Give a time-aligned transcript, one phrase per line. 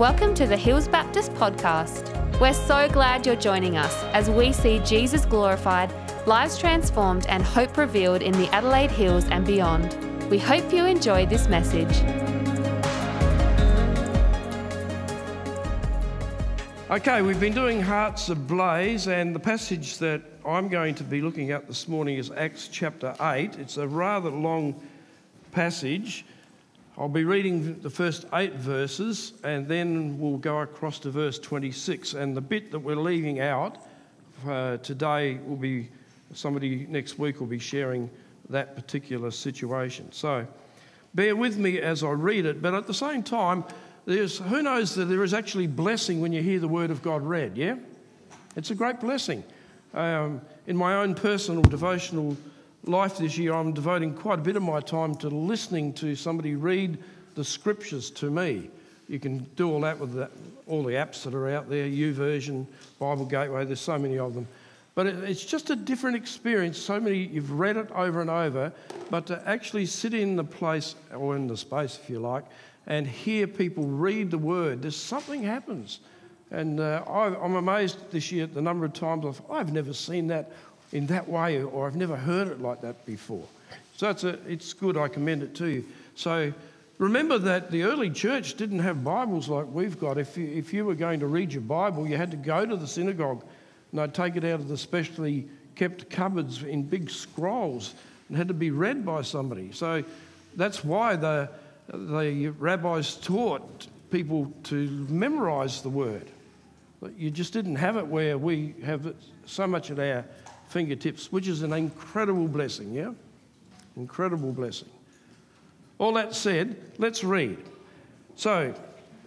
[0.00, 2.40] Welcome to the Hills Baptist Podcast.
[2.40, 5.92] We're so glad you're joining us as we see Jesus glorified,
[6.26, 9.92] lives transformed, and hope revealed in the Adelaide Hills and beyond.
[10.30, 11.94] We hope you enjoy this message.
[16.90, 21.50] Okay, we've been doing Hearts Ablaze, and the passage that I'm going to be looking
[21.50, 23.58] at this morning is Acts chapter 8.
[23.58, 24.80] It's a rather long
[25.52, 26.24] passage.
[27.00, 32.12] I'll be reading the first eight verses and then we'll go across to verse 26.
[32.12, 33.78] And the bit that we're leaving out
[34.46, 35.88] uh, today will be
[36.34, 38.10] somebody next week will be sharing
[38.50, 40.12] that particular situation.
[40.12, 40.46] So
[41.14, 43.64] bear with me as I read it, but at the same time,
[44.04, 47.22] there's, who knows that there is actually blessing when you hear the word of God
[47.22, 47.76] read, yeah?
[48.56, 49.42] It's a great blessing.
[49.94, 52.36] Um, in my own personal devotional
[52.84, 56.54] life this year, I'm devoting quite a bit of my time to listening to somebody
[56.54, 56.98] read
[57.34, 58.70] the scriptures to me.
[59.08, 60.30] You can do all that with the,
[60.66, 62.66] all the apps that are out there, YouVersion,
[62.98, 64.46] Bible Gateway, there's so many of them.
[64.94, 66.78] But it, it's just a different experience.
[66.78, 68.72] So many, you've read it over and over,
[69.10, 72.44] but to actually sit in the place, or in the space if you like,
[72.86, 76.00] and hear people read the word, there's something happens.
[76.50, 79.92] And uh, I, am amazed this year at the number of times I've, I've never
[79.92, 80.50] seen that
[80.92, 83.46] in that way, or I've never heard it like that before.
[83.96, 85.84] So it's, a, it's good, I commend it to you.
[86.14, 86.52] So
[86.98, 90.18] remember that the early church didn't have Bibles like we've got.
[90.18, 92.76] If you, if you were going to read your Bible, you had to go to
[92.76, 93.44] the synagogue
[93.92, 97.94] and they'd take it out of the specially kept cupboards in big scrolls
[98.28, 99.72] and had to be read by somebody.
[99.72, 100.04] So
[100.56, 101.48] that's why the,
[101.88, 106.28] the rabbis taught people to memorize the word.
[107.16, 109.14] You just didn't have it where we have
[109.46, 110.24] so much at our
[110.70, 113.12] fingertips, which is an incredible blessing, yeah?
[113.96, 114.88] Incredible blessing.
[115.98, 117.58] All that said, let's read.
[118.36, 118.74] So,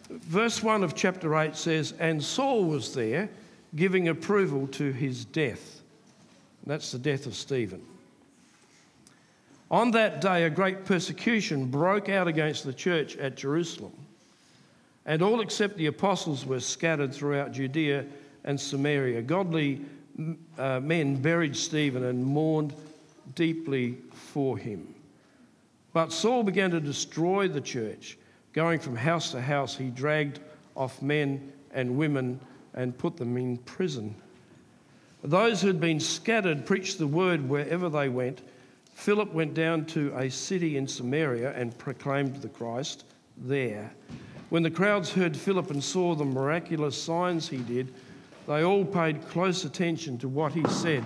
[0.09, 3.29] verse 1 of chapter 8 says, And Saul was there
[3.75, 5.81] giving approval to his death.
[6.65, 7.81] That's the death of Stephen.
[9.69, 13.91] On that day, a great persecution broke out against the church at Jerusalem,
[15.05, 18.05] and all except the apostles were scattered throughout Judea
[18.45, 19.21] and Samaria.
[19.21, 19.81] Godly
[20.57, 22.73] uh, men buried Stephen and mourned
[23.35, 24.93] deeply for him.
[25.93, 28.17] But Saul began to destroy the church.
[28.53, 30.39] Going from house to house, he dragged
[30.75, 32.39] off men and women
[32.73, 34.15] and put them in prison.
[35.23, 38.41] Those who had been scattered preached the word wherever they went.
[38.93, 43.05] Philip went down to a city in Samaria and proclaimed the Christ
[43.37, 43.91] there.
[44.49, 47.93] When the crowds heard Philip and saw the miraculous signs he did,
[48.47, 51.03] they all paid close attention to what he said.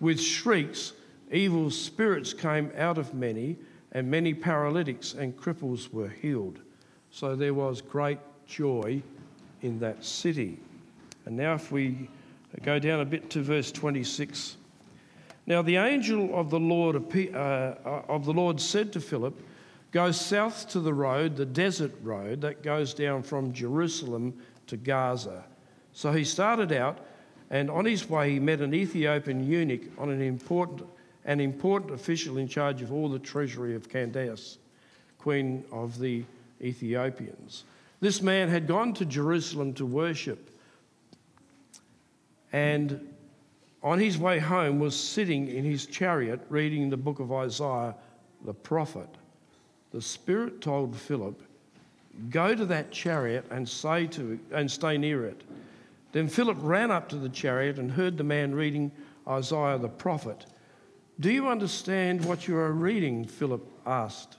[0.00, 0.92] With shrieks,
[1.30, 3.56] evil spirits came out of many,
[3.92, 6.60] and many paralytics and cripples were healed.
[7.10, 9.02] So there was great joy
[9.62, 10.58] in that city.
[11.24, 12.08] And now, if we
[12.62, 14.56] go down a bit to verse 26.
[15.46, 17.74] Now, the angel of the Lord, uh,
[18.08, 19.40] of the Lord said to Philip,
[19.90, 24.34] Go south to the road, the desert road that goes down from Jerusalem
[24.66, 25.44] to Gaza.
[25.98, 27.00] So he started out,
[27.50, 30.88] and on his way, he met an Ethiopian eunuch on an important,
[31.24, 34.58] an important official in charge of all the treasury of Candace,
[35.18, 36.22] queen of the
[36.62, 37.64] Ethiopians.
[37.98, 40.56] This man had gone to Jerusalem to worship,
[42.52, 43.12] and
[43.82, 47.96] on his way home was sitting in his chariot reading the book of Isaiah
[48.44, 49.08] the prophet.
[49.90, 51.42] The Spirit told Philip,
[52.30, 55.42] Go to that chariot and say to and stay near it.
[56.12, 58.92] Then Philip ran up to the chariot and heard the man reading
[59.26, 60.46] Isaiah the prophet.
[61.20, 63.24] Do you understand what you are reading?
[63.24, 64.36] Philip asked.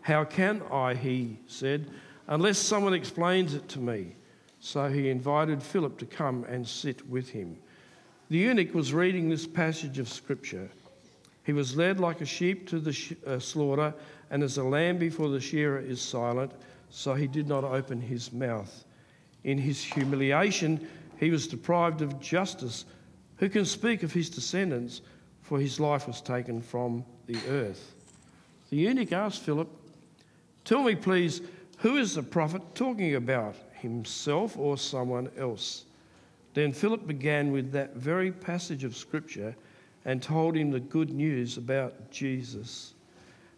[0.00, 1.90] How can I, he said,
[2.26, 4.14] unless someone explains it to me?
[4.60, 7.58] So he invited Philip to come and sit with him.
[8.30, 10.70] The eunuch was reading this passage of Scripture.
[11.44, 13.94] He was led like a sheep to the sh- uh, slaughter,
[14.30, 16.52] and as a lamb before the shearer is silent,
[16.90, 18.84] so he did not open his mouth.
[19.44, 20.86] In his humiliation,
[21.18, 22.84] he was deprived of justice.
[23.36, 25.00] Who can speak of his descendants?
[25.42, 27.94] For his life was taken from the earth.
[28.70, 29.68] The eunuch asked Philip,
[30.64, 31.40] Tell me, please,
[31.78, 35.84] who is the prophet talking about, himself or someone else?
[36.54, 39.54] Then Philip began with that very passage of Scripture
[40.04, 42.94] and told him the good news about Jesus.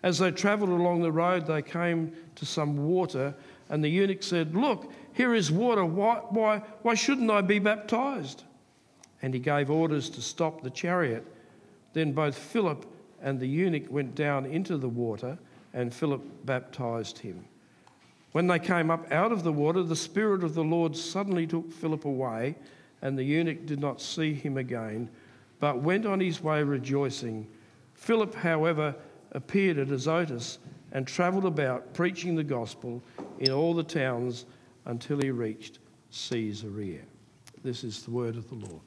[0.03, 3.35] As they travelled along the road, they came to some water,
[3.69, 5.85] and the eunuch said, Look, here is water.
[5.85, 8.45] Why, why, why shouldn't I be baptized?
[9.21, 11.27] And he gave orders to stop the chariot.
[11.93, 12.87] Then both Philip
[13.21, 15.37] and the eunuch went down into the water,
[15.75, 17.45] and Philip baptized him.
[18.33, 21.71] When they came up out of the water, the Spirit of the Lord suddenly took
[21.71, 22.57] Philip away,
[23.03, 25.11] and the eunuch did not see him again,
[25.59, 27.47] but went on his way rejoicing.
[27.93, 28.95] Philip, however,
[29.33, 30.61] appeared at Azotus
[30.93, 33.03] and travelled about preaching the gospel
[33.39, 34.47] in all the towns
[34.87, 35.79] until he reached
[36.11, 37.03] Caesarea.
[37.63, 38.81] This is the word of the Lord.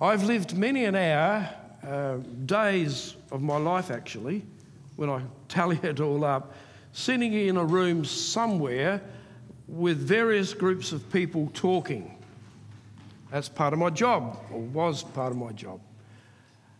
[0.00, 1.48] I've lived many an hour,
[1.86, 4.42] uh, days of my life actually,
[4.96, 6.54] when I tally it all up,
[6.92, 9.02] sitting in a room somewhere
[9.68, 12.16] with various groups of people talking.
[13.30, 15.80] That's part of my job, or was part of my job.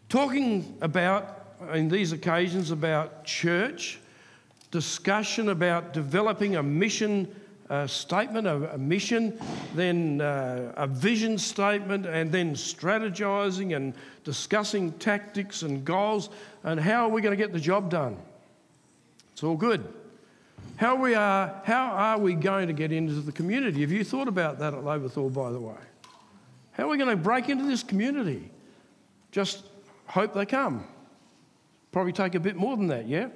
[0.08, 4.00] Talking about, in these occasions, about church,
[4.70, 7.34] discussion about developing a mission
[7.68, 9.38] uh, statement, a, a, mission,
[9.74, 13.94] then uh, a vision statement, and then strategizing and
[14.24, 16.30] discussing tactics and goals
[16.64, 18.16] and how are we going to get the job done.
[19.32, 19.86] It's all good.
[20.76, 23.82] How, we are, how are we going to get into the community?
[23.82, 25.76] Have you thought about that at Lobethal, by the way?
[26.72, 28.50] How are we going to break into this community?
[29.30, 29.64] Just
[30.06, 30.84] hope they come.
[31.92, 33.28] Probably take a bit more than that, yeah?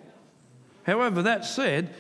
[0.85, 1.95] However, that said,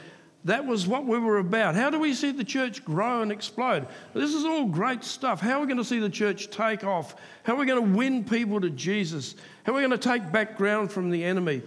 [0.44, 1.74] that was what we were about.
[1.74, 3.86] How do we see the church grow and explode?
[4.12, 5.40] This is all great stuff.
[5.40, 7.16] How are we going to see the church take off?
[7.44, 9.36] How are we going to win people to Jesus?
[9.64, 11.62] How are we going to take back ground from the enemy?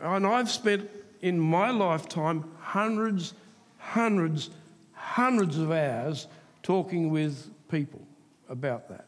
[0.00, 0.88] And I've spent
[1.20, 3.34] in my lifetime hundreds,
[3.78, 4.50] hundreds,
[4.92, 6.28] hundreds of hours
[6.62, 8.00] talking with people
[8.48, 9.06] about that.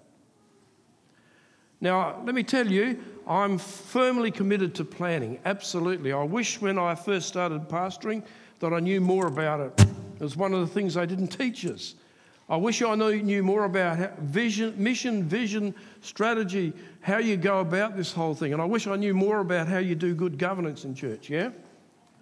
[1.80, 6.12] Now, let me tell you, I'm firmly committed to planning, absolutely.
[6.12, 8.22] I wish when I first started pastoring
[8.60, 9.80] that I knew more about it.
[9.80, 11.94] It was one of the things they didn't teach us.
[12.48, 17.96] I wish I knew knew more about vision, mission, vision, strategy, how you go about
[17.96, 18.52] this whole thing.
[18.52, 21.50] And I wish I knew more about how you do good governance in church, yeah?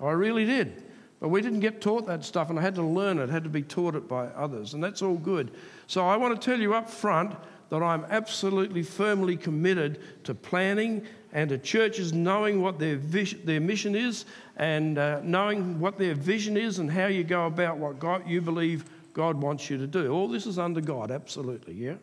[0.00, 0.84] I really did.
[1.18, 3.50] But we didn't get taught that stuff, and I had to learn it, had to
[3.50, 5.52] be taught it by others, and that's all good.
[5.88, 7.34] So I want to tell you up front
[7.72, 13.62] that I'm absolutely firmly committed to planning and to churches knowing what their, vis- their
[13.62, 14.26] mission is
[14.58, 18.42] and uh, knowing what their vision is and how you go about what God, you
[18.42, 18.84] believe
[19.14, 20.12] God wants you to do.
[20.12, 21.94] All this is under God, absolutely, yeah?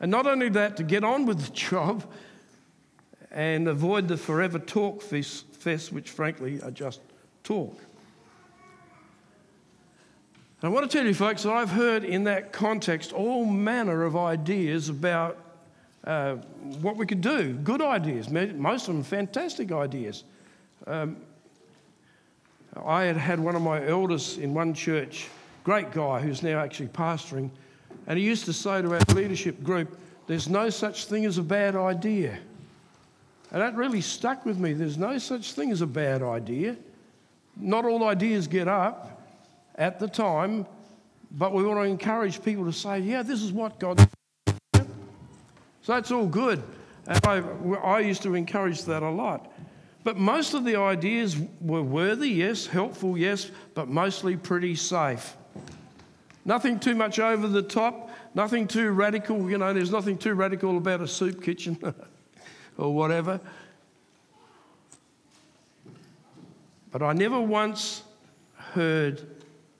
[0.00, 2.04] And not only that, to get on with the job
[3.30, 7.00] and avoid the forever talk fest, fest, which frankly are just
[7.44, 7.78] talk.
[10.62, 14.16] I want to tell you, folks, that I've heard in that context all manner of
[14.16, 15.36] ideas about
[16.02, 16.36] uh,
[16.80, 17.52] what we could do.
[17.52, 20.24] Good ideas, most of them fantastic ideas.
[20.86, 21.18] Um,
[22.82, 25.28] I had had one of my elders in one church,
[25.62, 27.50] great guy who's now actually pastoring,
[28.06, 31.42] and he used to say to our leadership group, There's no such thing as a
[31.42, 32.38] bad idea.
[33.50, 34.72] And that really stuck with me.
[34.72, 36.76] There's no such thing as a bad idea.
[37.56, 39.15] Not all ideas get up
[39.76, 40.66] at the time,
[41.30, 44.08] but we want to encourage people to say, yeah, this is what God.
[44.74, 46.62] So that's all good.
[47.06, 47.38] And I,
[47.78, 49.52] I used to encourage that a lot.
[50.02, 55.36] But most of the ideas were worthy, yes, helpful, yes, but mostly pretty safe.
[56.44, 59.50] Nothing too much over the top, nothing too radical.
[59.50, 61.76] You know, there's nothing too radical about a soup kitchen
[62.78, 63.40] or whatever.
[66.92, 68.04] But I never once
[68.54, 69.35] heard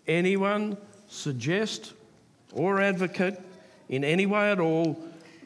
[0.07, 0.77] anyone
[1.09, 1.93] suggest
[2.53, 3.41] or advocate
[3.89, 4.99] in any way at all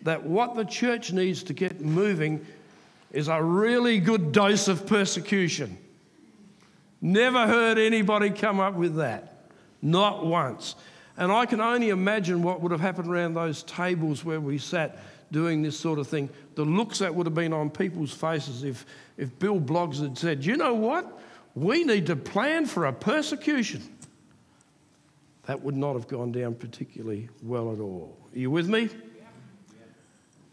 [0.02, 2.44] that what the church needs to get moving
[3.12, 5.76] is a really good dose of persecution.
[7.02, 9.48] Never heard anybody come up with that.
[9.82, 10.74] Not once.
[11.16, 14.98] And I can only imagine what would have happened around those tables where we sat
[15.32, 16.28] doing this sort of thing.
[16.54, 18.86] The looks that would have been on people's faces if,
[19.16, 21.20] if Bill Bloggs had said, you know what?
[21.54, 23.82] We need to plan for a persecution
[25.50, 28.16] that would not have gone down particularly well at all.
[28.32, 28.88] Are you with me?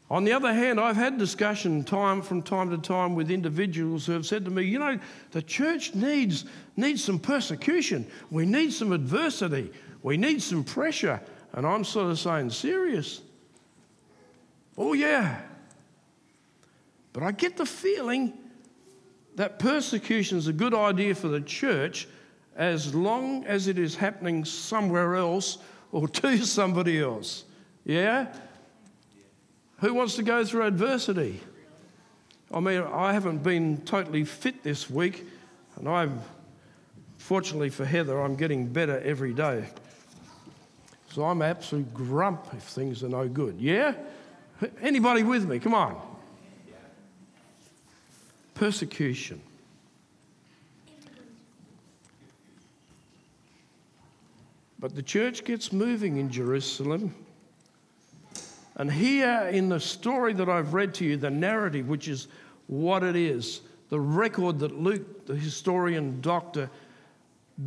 [0.09, 4.13] On the other hand, I've had discussion time from time to time with individuals who
[4.13, 4.97] have said to me, you know,
[5.29, 6.45] the church needs,
[6.77, 8.07] needs some persecution.
[8.31, 9.71] We need some adversity.
[10.01, 11.21] We need some pressure.
[11.53, 13.21] And I'm sort of saying, serious?
[14.79, 15.41] Oh, yeah.
[17.13, 18.33] But I get the feeling
[19.35, 22.07] that persecution is a good idea for the church
[22.57, 25.59] as long as it is happening somewhere else
[25.91, 27.45] or to somebody else.
[27.85, 28.27] Yeah?
[29.79, 31.39] Who wants to go through adversity?
[32.51, 35.25] I mean, I haven't been totally fit this week,
[35.75, 36.19] and I'm,
[37.17, 39.65] fortunately for Heather, I'm getting better every day.
[41.11, 43.59] So I'm absolute grump if things are no good.
[43.59, 43.93] Yeah?
[44.81, 45.59] Anybody with me?
[45.59, 46.01] Come on.
[48.55, 49.41] Persecution.
[54.79, 57.13] But the church gets moving in Jerusalem.
[58.75, 62.27] And here in the story that I've read to you, the narrative, which is
[62.67, 66.69] what it is, the record that Luke, the historian doctor,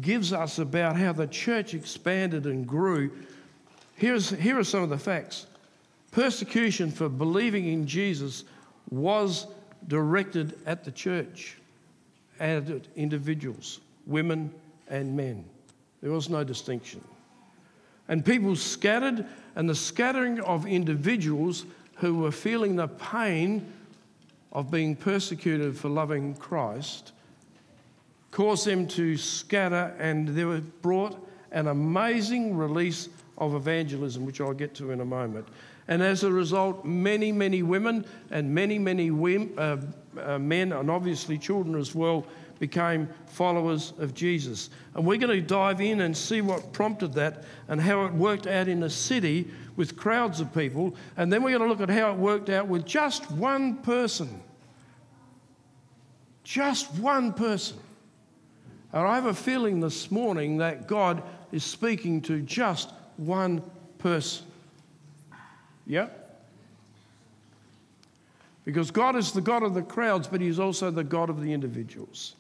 [0.00, 3.11] gives us about how the church expanded and grew,
[3.97, 5.47] here's, here are some of the facts.
[6.12, 8.45] Persecution for believing in Jesus
[8.90, 9.49] was
[9.88, 11.57] directed at the church,
[12.38, 12.64] at
[12.95, 14.52] individuals, women
[14.88, 15.45] and men.
[16.02, 17.02] There was no distinction.
[18.09, 21.64] And people scattered, and the scattering of individuals
[21.97, 23.73] who were feeling the pain
[24.52, 27.12] of being persecuted for loving Christ
[28.30, 31.16] caused them to scatter, and there was brought
[31.52, 35.49] an amazing release of evangelism, which I'll get to in a moment.
[35.88, 39.78] And as a result, many, many women and many, many women, uh,
[40.21, 42.25] uh, men, and obviously children as well,
[42.61, 44.71] became followers of Jesus.
[44.95, 48.47] And we're going to dive in and see what prompted that and how it worked
[48.47, 50.95] out in a city with crowds of people.
[51.17, 54.43] And then we're going to look at how it worked out with just one person.
[56.45, 57.79] Just one person.
[58.93, 63.62] And I have a feeling this morning that God is speaking to just one
[63.99, 64.45] person.
[65.87, 66.45] Yep.
[68.67, 71.52] Because God is the God of the crowds, but He's also the God of the
[71.52, 72.35] individuals.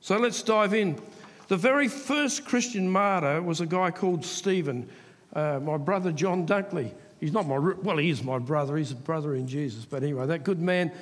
[0.00, 1.00] So let's dive in.
[1.48, 4.88] The very first Christian martyr was a guy called Stephen,
[5.34, 6.92] uh, my brother John Dunkley.
[7.20, 8.76] He's not my, well, he is my brother.
[8.76, 9.84] He's a brother in Jesus.
[9.84, 10.92] But anyway, that good man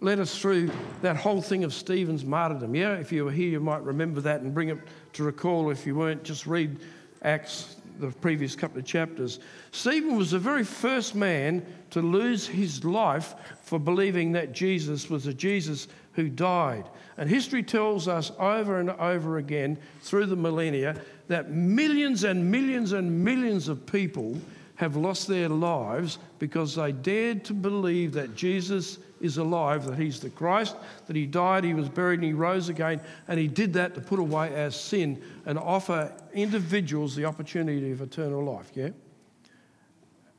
[0.00, 0.70] led us through
[1.00, 2.74] that whole thing of Stephen's martyrdom.
[2.74, 4.78] Yeah, if you were here, you might remember that and bring it
[5.14, 5.70] to recall.
[5.70, 6.80] If you weren't, just read
[7.22, 9.38] Acts, the previous couple of chapters.
[9.70, 15.26] Stephen was the very first man to lose his life for believing that Jesus was
[15.26, 16.88] a Jesus who died.
[17.16, 20.96] And history tells us over and over again through the millennia
[21.28, 24.36] that millions and millions and millions of people
[24.76, 30.20] have lost their lives because they dared to believe that Jesus is alive, that he's
[30.20, 33.00] the Christ, that he died, he was buried, and he rose again.
[33.28, 38.02] And he did that to put away our sin and offer individuals the opportunity of
[38.02, 38.70] eternal life.
[38.74, 38.90] Yeah?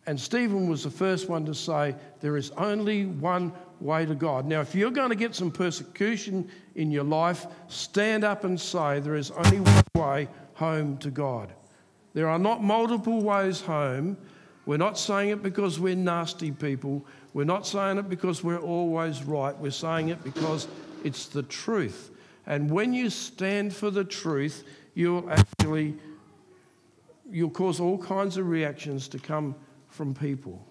[0.05, 4.45] And Stephen was the first one to say, There is only one way to God.
[4.45, 8.99] Now, if you're going to get some persecution in your life, stand up and say,
[8.99, 11.53] There is only one way home to God.
[12.13, 14.17] There are not multiple ways home.
[14.65, 17.05] We're not saying it because we're nasty people.
[17.33, 19.55] We're not saying it because we're always right.
[19.57, 20.67] We're saying it because
[21.03, 22.09] it's the truth.
[22.47, 24.63] And when you stand for the truth,
[24.93, 25.95] you'll actually
[27.29, 29.55] you'll cause all kinds of reactions to come
[29.89, 30.65] from people.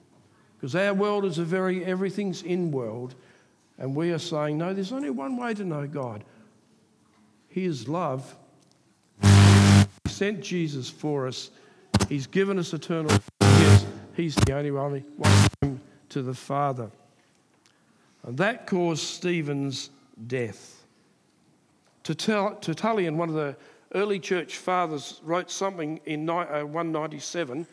[0.64, 3.14] Because our world is a very everything's in world,
[3.76, 6.24] and we are saying, no, there's only one way to know God.
[7.50, 8.34] He is love.
[9.20, 11.50] He sent Jesus for us.
[12.08, 16.90] He's given us eternal yes, He's the only one, to the Father.
[18.22, 19.90] And that caused Stephen's
[20.26, 20.82] death.
[22.04, 23.54] Tertullian, one of the
[23.94, 27.66] early church fathers, wrote something in 197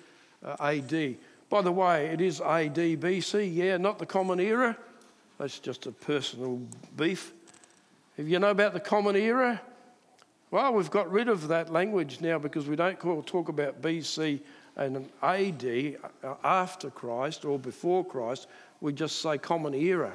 [0.43, 1.15] uh, AD
[1.51, 4.77] by the way, it is AD BC, yeah, not the Common Era.
[5.37, 6.61] That's just a personal
[6.95, 7.33] beef.
[8.17, 9.61] If you know about the Common Era,
[10.49, 14.39] well, we've got rid of that language now because we don't call, talk about BC
[14.77, 18.47] and AD uh, after Christ or before Christ.
[18.79, 20.13] We just say Common Era.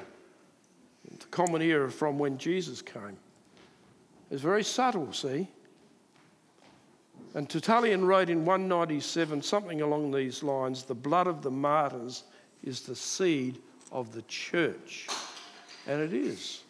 [1.19, 3.17] The Common Era from when Jesus came.
[4.31, 5.47] It's very subtle, see?
[7.37, 12.23] And Tertullian wrote in 197 something along these lines the blood of the martyrs
[12.63, 13.59] is the seed
[13.91, 15.07] of the church.
[15.85, 16.63] And it is.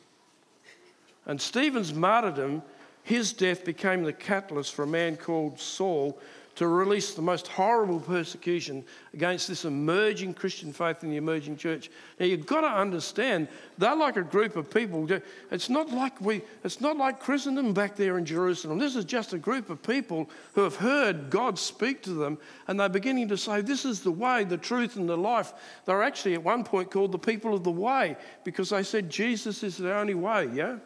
[1.25, 2.63] And Stephen's martyrdom,
[3.01, 6.19] his death became the catalyst for a man called Saul
[6.57, 8.83] to release the most horrible persecution
[9.13, 11.91] against this emerging Christian faith in the emerging church.
[12.19, 13.47] Now you've got to understand
[13.77, 15.07] they're like a group of people.
[15.51, 16.41] It's not like we.
[16.63, 18.79] It's not like Christendom back there in Jerusalem.
[18.79, 22.79] This is just a group of people who have heard God speak to them, and
[22.79, 25.53] they're beginning to say, "This is the way, the truth, and the life."
[25.85, 29.61] They're actually at one point called the people of the way because they said Jesus
[29.61, 30.49] is the only way.
[30.51, 30.77] Yeah,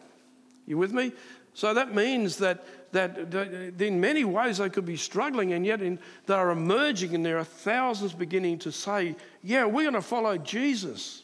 [0.68, 1.14] you with me?
[1.54, 3.34] So that means that that,
[3.80, 7.44] in many ways they could be struggling, and yet in, they're emerging, and there are
[7.44, 11.24] thousands beginning to say, Yeah, we're going to follow Jesus.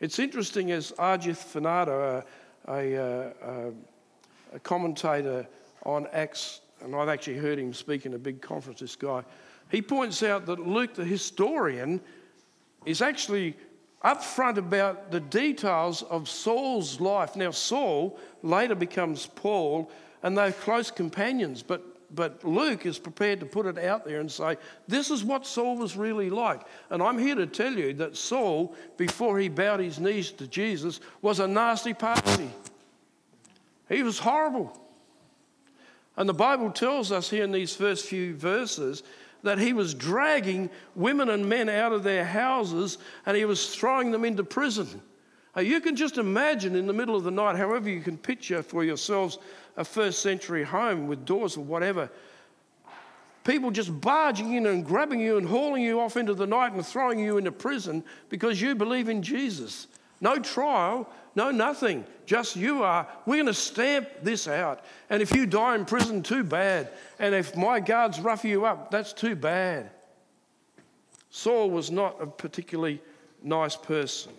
[0.00, 2.24] It's interesting as Ajith Fernando,
[2.68, 3.72] a, a, a,
[4.54, 5.46] a commentator
[5.84, 9.22] on Acts, and I've actually heard him speak in a big conference, this guy,
[9.70, 12.00] he points out that Luke, the historian,
[12.84, 13.56] is actually
[14.06, 17.34] upfront about the details of Saul's life.
[17.34, 19.90] Now, Saul later becomes Paul,
[20.22, 21.82] and they're close companions, but
[22.14, 25.76] but Luke is prepared to put it out there and say, this is what Saul
[25.76, 26.62] was really like.
[26.90, 31.00] And I'm here to tell you that Saul, before he bowed his knees to Jesus,
[31.20, 32.50] was a nasty party.
[33.88, 34.80] He was horrible.
[36.16, 39.02] And the Bible tells us here in these first few verses
[39.46, 44.10] that he was dragging women and men out of their houses and he was throwing
[44.10, 45.00] them into prison.
[45.54, 48.62] Now, you can just imagine in the middle of the night, however you can picture
[48.62, 49.38] for yourselves
[49.76, 52.10] a first century home with doors or whatever,
[53.44, 56.84] people just barging in and grabbing you and hauling you off into the night and
[56.84, 59.86] throwing you into prison because you believe in Jesus.
[60.20, 62.04] No trial, no nothing.
[62.24, 63.06] Just you are.
[63.26, 64.84] We're going to stamp this out.
[65.10, 66.90] And if you die in prison, too bad.
[67.18, 69.90] And if my guards rough you up, that's too bad.
[71.30, 73.00] Saul was not a particularly
[73.42, 74.32] nice person.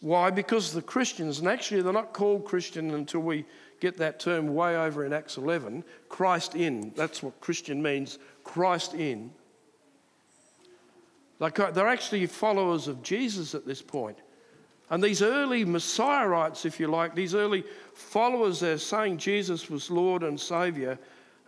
[0.00, 0.30] Why?
[0.30, 3.44] Because the Christians, and actually they're not called Christian until we
[3.80, 6.92] get that term way over in Acts 11 Christ in.
[6.94, 9.30] That's what Christian means Christ in.
[11.50, 14.18] They're actually followers of Jesus at this point.
[14.90, 20.22] And these early Messiahites, if you like, these early followers, they're saying Jesus was Lord
[20.22, 20.98] and Saviour.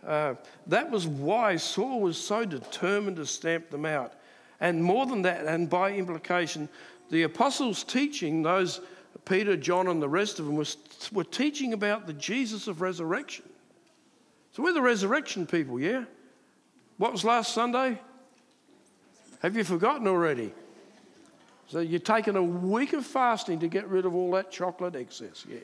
[0.05, 0.35] Uh,
[0.67, 4.13] that was why Saul was so determined to stamp them out.
[4.59, 6.69] And more than that, and by implication,
[7.09, 8.81] the apostles' teaching, those
[9.25, 10.77] Peter, John, and the rest of them, was,
[11.11, 13.45] were teaching about the Jesus of resurrection.
[14.51, 16.05] So we're the resurrection people, yeah?
[16.97, 17.99] What was last Sunday?
[19.41, 20.53] Have you forgotten already?
[21.67, 25.45] So you're taking a week of fasting to get rid of all that chocolate excess.
[25.49, 25.59] Yeah.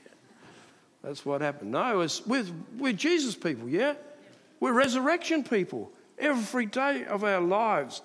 [1.03, 1.71] That's what happened.
[1.71, 2.45] No, it's, we're,
[2.77, 3.95] we're Jesus people, yeah?
[4.59, 8.01] We're resurrection people every day of our lives.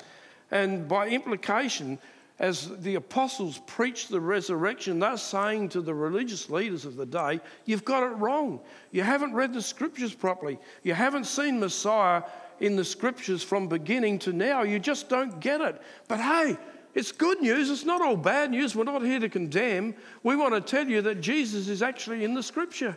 [0.50, 1.99] And by implication,
[2.38, 7.40] as the apostles preached the resurrection, they're saying to the religious leaders of the day,
[7.64, 8.61] You've got it wrong.
[8.92, 10.58] You haven't read the scriptures properly.
[10.82, 12.23] You haven't seen Messiah
[12.60, 14.62] in the scriptures from beginning to now.
[14.62, 15.80] You just don't get it.
[16.08, 16.56] But hey,
[16.95, 17.71] it's good news.
[17.71, 18.75] It's not all bad news.
[18.75, 19.95] We're not here to condemn.
[20.23, 22.97] We want to tell you that Jesus is actually in the scripture.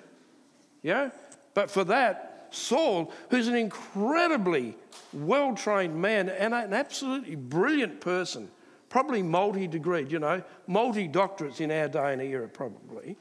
[0.81, 1.09] Yeah?
[1.53, 4.75] But for that, Saul, who's an incredibly
[5.13, 8.49] well trained man and an absolutely brilliant person,
[8.89, 13.17] probably multi degreed, you know, multi doctorates in our day and era, probably,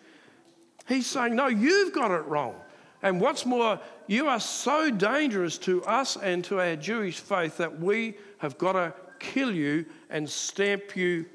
[0.87, 2.55] he's saying, No, you've got it wrong.
[3.03, 7.79] And what's more, you are so dangerous to us and to our Jewish faith that
[7.81, 11.27] we have got to kill you and stamp you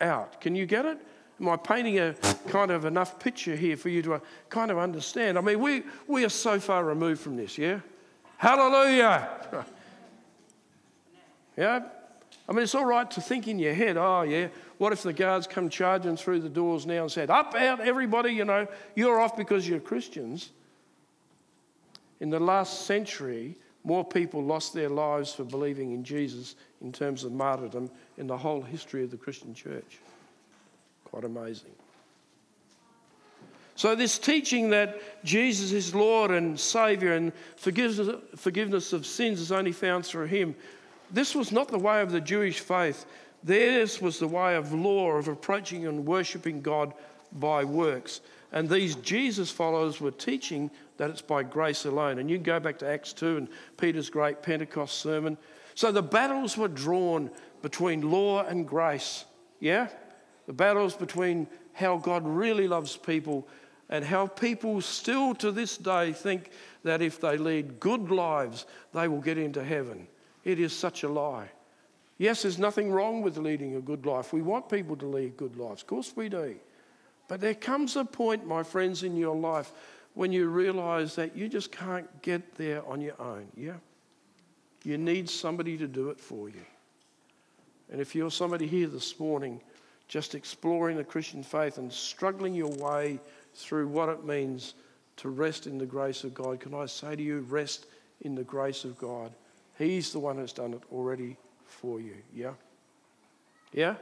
[0.00, 0.40] out.
[0.40, 0.98] Can you get it?
[1.40, 2.14] Am I painting a
[2.48, 5.38] kind of enough picture here for you to uh, kind of understand?
[5.38, 7.80] I mean, we, we are so far removed from this, yeah?
[8.36, 9.28] Hallelujah!
[11.56, 11.80] yeah?
[12.48, 15.12] I mean, it's all right to think in your head, oh, yeah, what if the
[15.12, 19.20] guards come charging through the doors now and said, up, out, everybody, you know, you're
[19.20, 20.50] off because you're Christians.
[22.22, 27.24] In the last century, more people lost their lives for believing in Jesus in terms
[27.24, 29.98] of martyrdom in the whole history of the Christian church.
[31.04, 31.72] Quite amazing.
[33.74, 39.50] So, this teaching that Jesus is Lord and Saviour and forgiveness, forgiveness of sins is
[39.50, 40.54] only found through Him,
[41.10, 43.04] this was not the way of the Jewish faith.
[43.42, 46.94] Theirs was the way of law, of approaching and worshipping God
[47.32, 48.20] by works.
[48.52, 50.70] And these Jesus followers were teaching
[51.02, 52.20] that it's by grace alone.
[52.20, 55.36] And you go back to Acts 2 and Peter's great Pentecost sermon.
[55.74, 57.28] So the battles were drawn
[57.60, 59.24] between law and grace.
[59.58, 59.88] Yeah?
[60.46, 63.48] The battles between how God really loves people
[63.90, 66.50] and how people still to this day think
[66.84, 70.06] that if they lead good lives, they will get into heaven.
[70.44, 71.48] It is such a lie.
[72.16, 74.32] Yes, there's nothing wrong with leading a good life.
[74.32, 75.82] We want people to lead good lives.
[75.82, 76.54] Of course, we do.
[77.26, 79.72] But there comes a point, my friends, in your life
[80.14, 83.46] when you realize that you just can't get there on your own.
[83.56, 83.76] Yeah?
[84.84, 86.64] You need somebody to do it for you.
[87.90, 89.60] And if you're somebody here this morning
[90.08, 93.18] just exploring the Christian faith and struggling your way
[93.54, 94.74] through what it means
[95.16, 97.86] to rest in the grace of God, can I say to you, rest
[98.20, 99.32] in the grace of God?
[99.78, 102.16] He's the one who's done it already for you.
[102.34, 102.52] Yeah?
[103.72, 103.94] Yeah?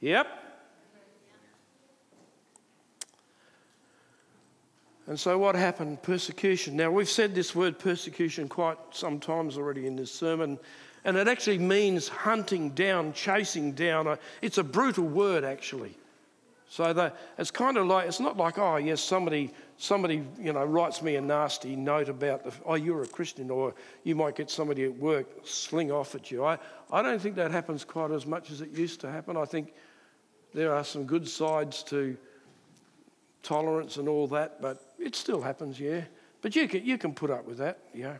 [0.00, 0.45] Yep.
[5.06, 6.02] And so, what happened?
[6.02, 6.76] Persecution.
[6.76, 10.58] Now, we've said this word persecution quite some times already in this sermon,
[11.04, 14.08] and it actually means hunting down, chasing down.
[14.08, 15.94] Uh, it's a brutal word, actually.
[16.68, 20.64] So that it's kind of like it's not like oh yes somebody somebody you know
[20.64, 24.50] writes me a nasty note about the oh you're a Christian or you might get
[24.50, 26.44] somebody at work sling off at you.
[26.44, 26.58] I
[26.90, 29.36] I don't think that happens quite as much as it used to happen.
[29.36, 29.74] I think
[30.54, 32.16] there are some good sides to
[33.44, 36.02] tolerance and all that, but it still happens, yeah.
[36.42, 38.16] But you can, you can put up with that, yeah.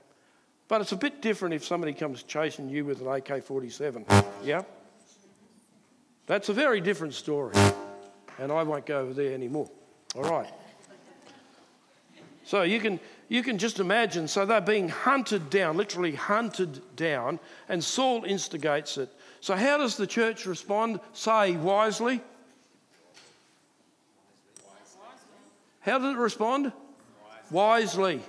[0.68, 4.04] But it's a bit different if somebody comes chasing you with an AK 47,
[4.42, 4.62] yeah?
[6.26, 7.54] That's a very different story.
[8.38, 9.70] And I won't go over there anymore.
[10.14, 10.52] All right.
[12.44, 14.28] So you can, you can just imagine.
[14.28, 19.12] So they're being hunted down, literally hunted down, and Saul instigates it.
[19.40, 21.00] So, how does the church respond?
[21.12, 22.20] Say wisely.
[25.86, 26.72] How did it respond?
[27.52, 28.20] Wisely.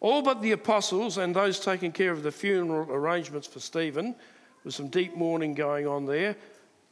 [0.00, 4.14] All but the apostles and those taking care of the funeral arrangements for Stephen,
[4.64, 6.36] with some deep mourning going on there,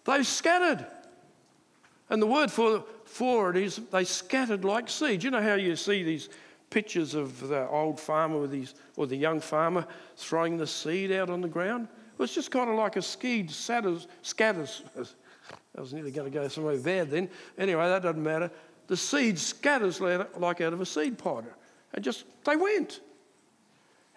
[0.04, 0.86] they scattered.
[2.08, 5.24] And the word for, for it is they scattered like seeds.
[5.24, 6.30] You know how you see these
[6.70, 11.28] pictures of the old farmer with his, or the young farmer throwing the seed out
[11.28, 11.86] on the ground?
[12.14, 14.08] It was just kind of like a seed scatters.
[14.22, 14.84] scatters.
[15.76, 17.30] I was nearly going to go somewhere bad then.
[17.56, 18.50] Anyway, that doesn't matter.
[18.88, 21.46] The seed scatters like out of a seed pod.
[21.94, 23.00] And just, they went.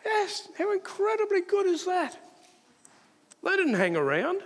[0.04, 2.18] Yes, how incredibly good is that?
[3.44, 4.42] They didn't hang around.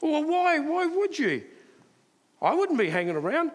[0.00, 0.58] Well, why?
[0.60, 1.42] Why would you?
[2.40, 3.50] I wouldn't be hanging around.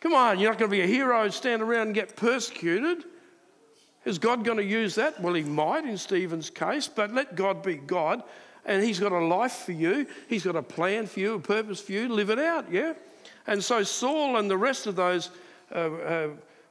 [0.00, 3.04] Come on, you're not going to be a hero and stand around and get persecuted.
[4.04, 5.20] Is God going to use that?
[5.20, 8.22] Well, He might in Stephen's case, but let God be God.
[8.64, 11.80] And He's got a life for you, He's got a plan for you, a purpose
[11.80, 12.08] for you.
[12.08, 12.94] Live it out, yeah?
[13.46, 15.30] And so Saul and the rest of those
[15.74, 16.28] uh, uh,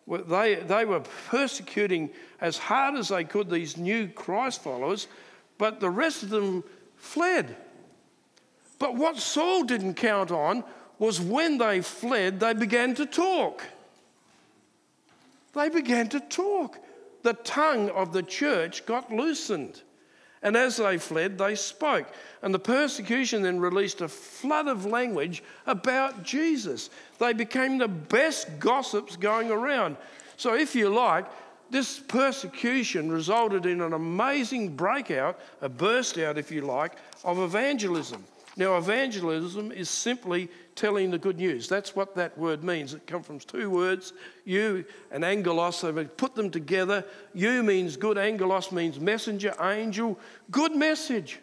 [0.08, 5.08] they, they were persecuting as hard as they could these new Christ followers,
[5.58, 6.64] but the rest of them
[6.96, 7.56] fled.
[8.80, 10.64] But what Saul didn't count on
[11.00, 13.64] was when they fled, they began to talk.
[15.54, 16.80] They began to talk.
[17.24, 19.82] The tongue of the church got loosened.
[20.44, 22.08] And as they fled, they spoke.
[22.42, 26.90] And the persecution then released a flood of language about Jesus.
[27.20, 29.98] They became the best gossips going around.
[30.38, 31.26] So, if you like,
[31.70, 38.24] this persecution resulted in an amazing breakout, a burst out, if you like, of evangelism.
[38.56, 41.68] Now, evangelism is simply telling the good news.
[41.68, 42.94] That's what that word means.
[42.94, 44.14] It comes from two words,
[44.46, 45.78] you and angelos.
[45.78, 47.04] So we put them together.
[47.34, 50.18] You means good, angelos means messenger, angel,
[50.50, 51.40] good message.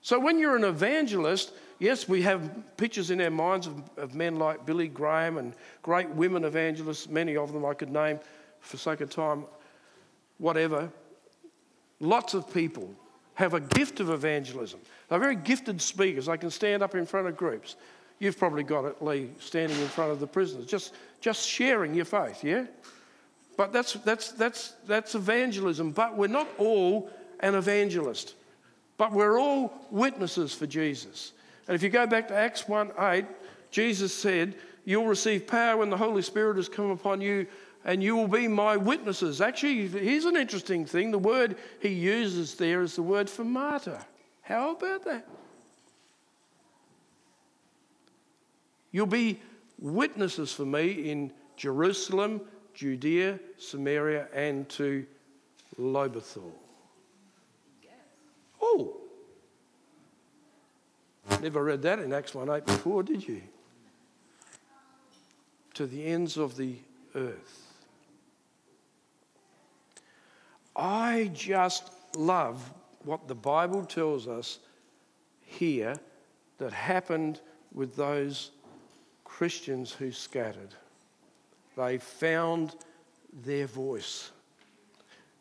[0.00, 4.36] So when you're an evangelist, yes, we have pictures in our minds of, of men
[4.36, 8.20] like Billy Graham and great women evangelists, many of them I could name
[8.60, 9.44] for sake of time,
[10.38, 10.90] whatever.
[12.00, 12.94] Lots of people
[13.42, 14.80] have a gift of evangelism.
[15.08, 16.26] They're very gifted speakers.
[16.26, 17.76] They can stand up in front of groups.
[18.18, 22.04] You've probably got it, Lee, standing in front of the prisoners, just, just sharing your
[22.04, 22.66] faith, yeah?
[23.56, 25.90] But that's, that's, that's, that's evangelism.
[25.90, 28.34] But we're not all an evangelist,
[28.96, 31.32] but we're all witnesses for Jesus.
[31.66, 33.24] And if you go back to Acts 1 8,
[33.70, 37.46] Jesus said, You'll receive power when the Holy Spirit has come upon you,
[37.84, 39.40] and you will be my witnesses.
[39.40, 41.10] Actually, here's an interesting thing.
[41.10, 44.00] The word he uses there is the word for martyr.
[44.42, 45.26] How about that?
[48.92, 49.40] You'll be
[49.78, 52.42] witnesses for me in Jerusalem,
[52.74, 55.06] Judea, Samaria, and to
[55.78, 56.52] Lobethal.
[58.60, 58.96] Oh,
[61.40, 63.42] never read that in Acts 1 8 before, did you?
[65.74, 66.76] To the ends of the
[67.14, 67.61] earth.
[70.74, 72.72] I just love
[73.04, 74.58] what the Bible tells us
[75.40, 75.94] here
[76.58, 77.40] that happened
[77.72, 78.52] with those
[79.24, 80.74] Christians who scattered.
[81.76, 82.76] They found
[83.44, 84.30] their voice.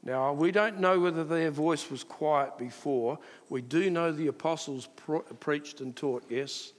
[0.03, 3.19] Now, we don't know whether their voice was quiet before.
[3.49, 6.73] We do know the apostles pro- preached and taught, yes.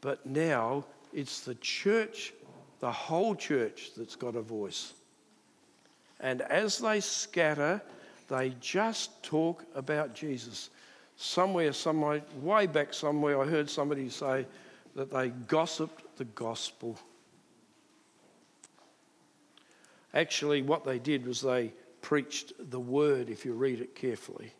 [0.00, 2.32] But now it's the church,
[2.80, 4.94] the whole church, that's got a voice.
[6.22, 7.82] And as they scatter,
[8.28, 10.70] they just talk about Jesus.
[11.16, 14.46] Somewhere, somewhere, way back somewhere, I heard somebody say
[14.94, 16.98] that they gossiped the gospel.
[20.14, 24.52] Actually, what they did was they preached the word, if you read it carefully.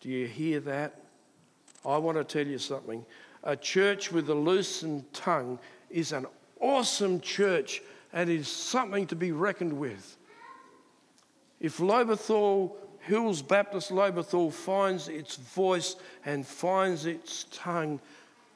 [0.00, 1.00] Do you hear that?
[1.84, 3.04] I want to tell you something.
[3.42, 5.58] A church with a loosened tongue
[5.90, 6.26] is an
[6.60, 10.16] awesome church and is something to be reckoned with.
[11.64, 15.96] If Lobethal, Hills Baptist Lobethal, finds its voice
[16.26, 18.00] and finds its tongue,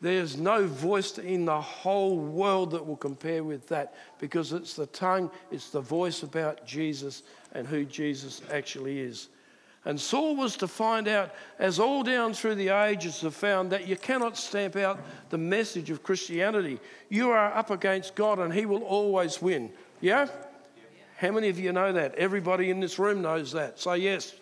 [0.03, 4.85] there's no voice in the whole world that will compare with that because it's the
[4.89, 7.23] tongue, it's the voice about Jesus
[7.55, 9.31] and who Jesus actually is.
[9.87, 13.89] And Saul was to find out, as all down through the ages have found, that
[13.89, 16.79] you cannot stamp out the message of Christianity.
[17.09, 19.73] You are up against God and He will always win.
[20.03, 20.29] Yeah?
[21.19, 22.15] How many of you know that?
[22.15, 23.81] Everybody in this room knows that.
[23.81, 24.35] Say yes.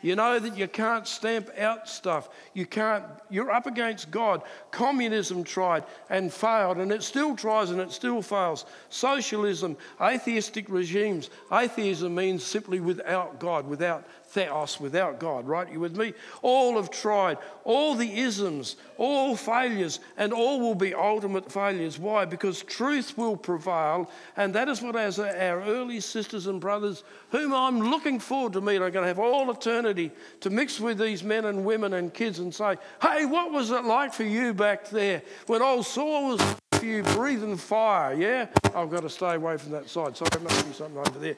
[0.00, 2.30] You know that you can't stamp out stuff.
[2.54, 4.42] You can't, you're up against God.
[4.70, 8.64] Communism tried and failed, and it still tries and it still fails.
[8.88, 11.28] Socialism, atheistic regimes.
[11.52, 14.06] Atheism means simply without God, without
[14.38, 15.70] theos, without God, right?
[15.70, 16.14] You with me?
[16.42, 21.98] All have tried, all the isms, all failures, and all will be ultimate failures.
[21.98, 22.24] Why?
[22.24, 27.52] Because truth will prevail, and that is what, as our early sisters and brothers, whom
[27.52, 31.24] I'm looking forward to meet, are going to have all eternity to mix with these
[31.24, 34.88] men and women and kids and say, hey, what was it like for you back
[34.88, 38.46] there when old Saul was you breathing fire, yeah?
[38.72, 40.16] I've got to stay away from that side.
[40.16, 41.36] Sorry, there must be something over there.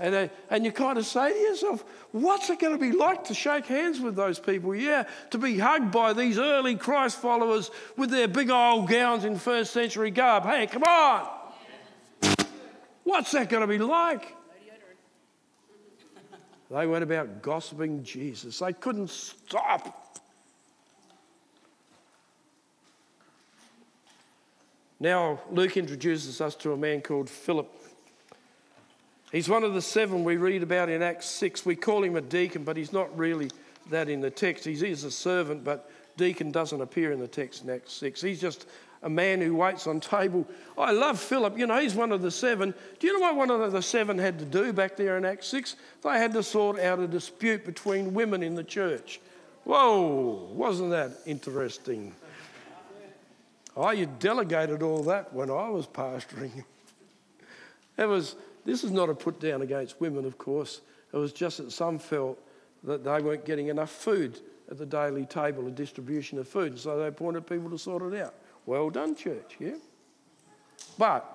[0.00, 3.24] And, uh, and you kind of say to yourself, what's it going to be like
[3.24, 4.74] to shake hands with those people?
[4.74, 9.36] Yeah, to be hugged by these early Christ followers with their big old gowns in
[9.38, 10.44] first century garb.
[10.44, 11.28] Hey, come on.
[13.04, 14.34] What's that going to be like?
[16.70, 18.60] They went about gossiping Jesus.
[18.60, 20.18] They couldn't stop.
[24.98, 27.79] Now, Luke introduces us to a man called Philip.
[29.32, 31.64] He's one of the seven we read about in Acts 6.
[31.64, 33.50] We call him a deacon, but he's not really
[33.90, 34.64] that in the text.
[34.64, 38.20] He is a servant, but deacon doesn't appear in the text in Acts 6.
[38.22, 38.66] He's just
[39.02, 40.46] a man who waits on table.
[40.76, 41.56] I love Philip.
[41.56, 42.74] You know, he's one of the seven.
[42.98, 45.46] Do you know what one of the seven had to do back there in Acts
[45.48, 45.76] 6?
[46.02, 49.20] They had to sort out a dispute between women in the church.
[49.64, 52.14] Whoa, wasn't that interesting?
[53.76, 56.64] Oh, you delegated all that when I was pastoring.
[57.98, 60.80] It was this is not a put down against women, of course.
[61.12, 62.38] It was just that some felt
[62.84, 66.78] that they weren't getting enough food at the daily table, a distribution of food.
[66.78, 68.34] So they appointed people to sort it out.
[68.66, 69.74] Well done, church, yeah?
[70.96, 71.26] But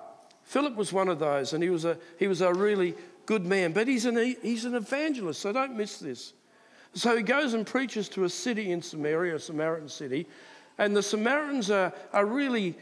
[0.44, 2.94] Philip was one of those, and he was a, he was a really
[3.26, 3.72] good man.
[3.72, 6.32] But he's an, he's an evangelist, so don't miss this.
[6.94, 10.26] So he goes and preaches to a city in Samaria, a Samaritan city,
[10.78, 12.76] and the Samaritans are, are really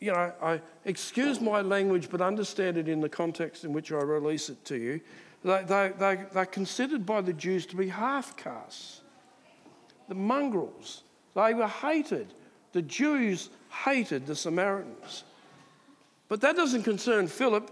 [0.00, 3.96] you know, I excuse my language, but understand it in the context in which I
[3.96, 5.00] release it to you.
[5.44, 9.00] They, they, they, they're considered by the Jews to be half castes,
[10.08, 11.02] the mongrels.
[11.34, 12.32] They were hated.
[12.72, 13.50] The Jews
[13.84, 15.24] hated the Samaritans.
[16.28, 17.70] But that doesn't concern Philip.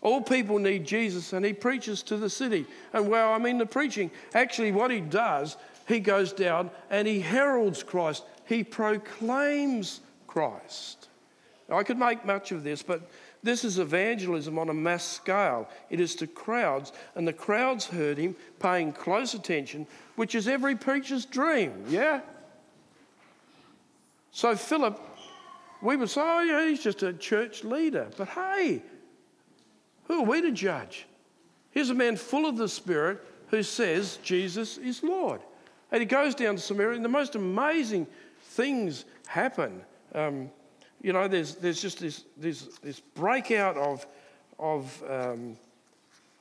[0.00, 2.66] All people need Jesus, and he preaches to the city.
[2.92, 5.56] And well, I mean, the preaching, actually, what he does,
[5.86, 11.08] he goes down and he heralds Christ, he proclaims Christ.
[11.68, 13.02] Now, I could make much of this, but
[13.42, 15.68] this is evangelism on a mass scale.
[15.90, 20.76] It is to crowds, and the crowds heard him paying close attention, which is every
[20.76, 22.20] preacher's dream, yeah?
[24.30, 24.98] So, Philip,
[25.82, 28.08] we would say, oh, yeah, he's just a church leader.
[28.16, 28.82] But hey,
[30.04, 31.06] who are we to judge?
[31.70, 35.40] Here's a man full of the Spirit who says Jesus is Lord.
[35.92, 38.06] And he goes down to Samaria, and the most amazing
[38.42, 39.82] things happen.
[40.14, 40.50] Um,
[41.00, 44.06] you know, there's, there's just this, this, this breakout of,
[44.58, 45.56] of, um,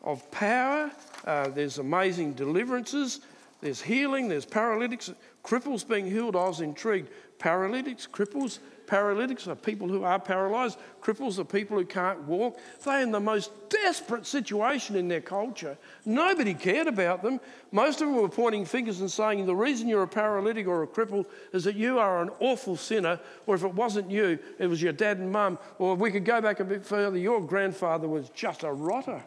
[0.03, 0.91] of power.
[1.25, 3.21] Uh, there's amazing deliverances.
[3.61, 4.27] There's healing.
[4.27, 5.11] There's paralytics,
[5.43, 6.35] cripples being healed.
[6.35, 7.09] I was intrigued.
[7.39, 10.79] Paralytics, cripples, paralytics are people who are paralyzed.
[11.01, 12.57] Cripples are people who can't walk.
[12.83, 15.77] They're in the most desperate situation in their culture.
[16.05, 17.39] Nobody cared about them.
[17.71, 20.87] Most of them were pointing fingers and saying, The reason you're a paralytic or a
[20.87, 24.81] cripple is that you are an awful sinner, or if it wasn't you, it was
[24.81, 28.07] your dad and mum, or if we could go back a bit further, your grandfather
[28.07, 29.21] was just a rotter.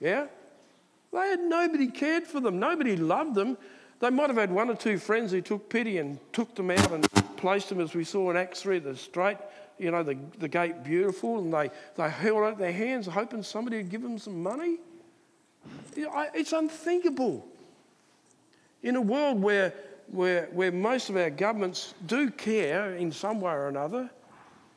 [0.00, 0.26] Yeah?
[1.12, 3.58] They had nobody cared for them, nobody loved them.
[4.00, 6.90] They might have had one or two friends who took pity and took them out
[6.90, 9.36] and placed them, as we saw in Acts 3, the straight,
[9.78, 13.76] you know, the, the gate beautiful, and they, they held out their hands hoping somebody
[13.76, 14.78] would give them some money.
[15.94, 17.46] It's unthinkable.
[18.82, 19.74] In a world where,
[20.10, 24.08] where, where most of our governments do care in some way or another,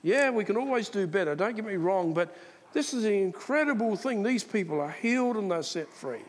[0.01, 2.35] yeah, we can always do better, don't get me wrong, but
[2.73, 4.21] this is an incredible thing.
[4.21, 6.23] These people are healed and they're set free.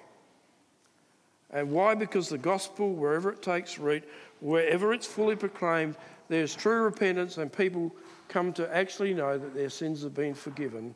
[1.54, 1.94] And why?
[1.94, 4.02] Because the gospel, wherever it takes root,
[4.40, 5.96] wherever it's fully proclaimed,
[6.28, 7.94] there's true repentance and people
[8.28, 10.94] come to actually know that their sins have been forgiven.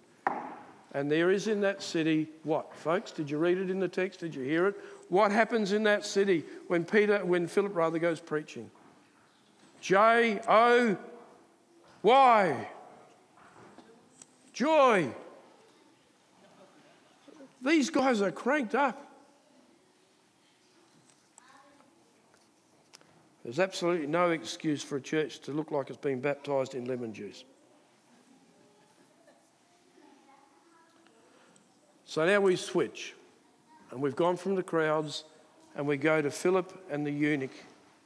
[0.93, 3.13] And there is in that city what, folks?
[3.13, 4.21] Did you read it in the text?
[4.21, 4.75] Did you hear it?
[5.11, 8.71] What happens in that city when Peter, when Philip rather goes preaching?
[9.81, 10.97] J O
[12.03, 12.69] Y.
[14.53, 15.09] Joy.
[17.63, 19.08] These guys are cranked up.
[23.49, 27.15] There's absolutely no excuse for a church to look like it's been baptised in lemon
[27.15, 27.45] juice.
[32.05, 33.15] So now we switch,
[33.91, 35.25] and we've gone from the crowds
[35.75, 37.55] and we go to Philip and the eunuch.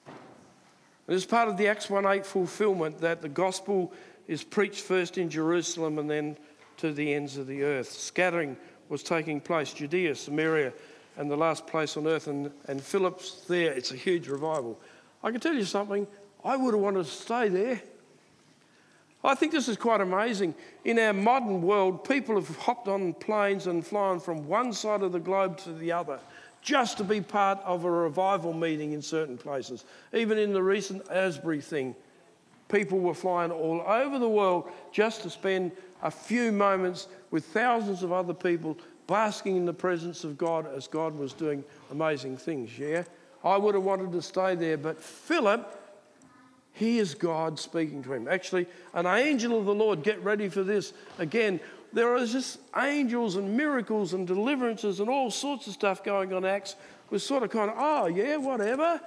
[0.07, 3.93] And is part of the Acts 1 8 fulfillment that the gospel
[4.29, 6.37] is preached first in Jerusalem and then
[6.77, 7.91] to the ends of the earth.
[7.91, 8.57] Scattering
[8.89, 10.73] was taking place Judea, Samaria,
[11.17, 12.29] and the last place on earth.
[12.29, 13.73] And, and Philip's there.
[13.73, 14.79] It's a huge revival.
[15.23, 16.07] I can tell you something,
[16.45, 17.83] I would have wanted to stay there.
[19.25, 20.55] I think this is quite amazing.
[20.85, 25.13] In our modern world, people have hopped on planes and flown from one side of
[25.13, 26.19] the globe to the other
[26.61, 29.85] just to be part of a revival meeting in certain places.
[30.13, 31.95] Even in the recent Asbury thing,
[32.69, 38.03] people were flying all over the world just to spend a few moments with thousands
[38.03, 42.79] of other people basking in the presence of God as God was doing amazing things.
[42.79, 43.05] Yeah?
[43.45, 45.79] I would have wanted to stay there, but Philip,
[46.73, 48.29] he is God speaking to him.
[48.29, 50.93] Actually, an angel of the Lord, get ready for this.
[51.19, 51.61] Again,
[51.93, 56.45] there are just angels and miracles and deliverances and all sorts of stuff going on
[56.45, 56.77] Acts.
[57.11, 58.99] Was sort of kind of, oh, yeah, whatever.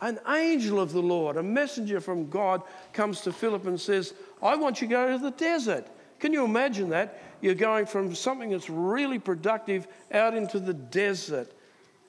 [0.00, 4.56] An angel of the Lord, a messenger from God, comes to Philip and says, I
[4.56, 5.86] want you to go to the desert.
[6.18, 7.22] Can you imagine that?
[7.40, 11.52] You're going from something that's really productive out into the desert.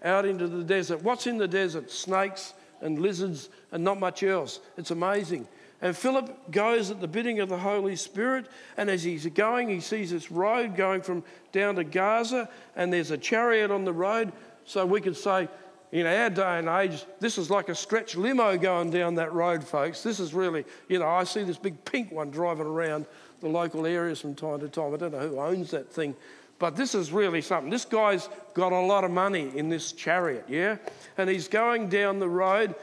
[0.04, 1.02] Out into the desert.
[1.02, 1.90] What's in the desert?
[1.90, 4.60] Snakes and lizards and not much else.
[4.78, 5.48] It's amazing.
[5.82, 8.48] And Philip goes at the bidding of the Holy Spirit.
[8.78, 13.12] And as he's going, he sees this road going from down to Gaza, and there's
[13.12, 14.32] a chariot on the road.
[14.66, 15.50] So we could say,
[15.92, 19.64] in our day and age, this is like a stretch limo going down that road,
[19.64, 20.02] folks.
[20.02, 23.06] This is really, you know, I see this big pink one driving around
[23.44, 24.94] the local areas from time to time.
[24.94, 26.16] I don't know who owns that thing,
[26.58, 27.70] but this is really something.
[27.70, 30.78] This guy's got a lot of money in this chariot, yeah?
[31.18, 32.74] And he's going down the road,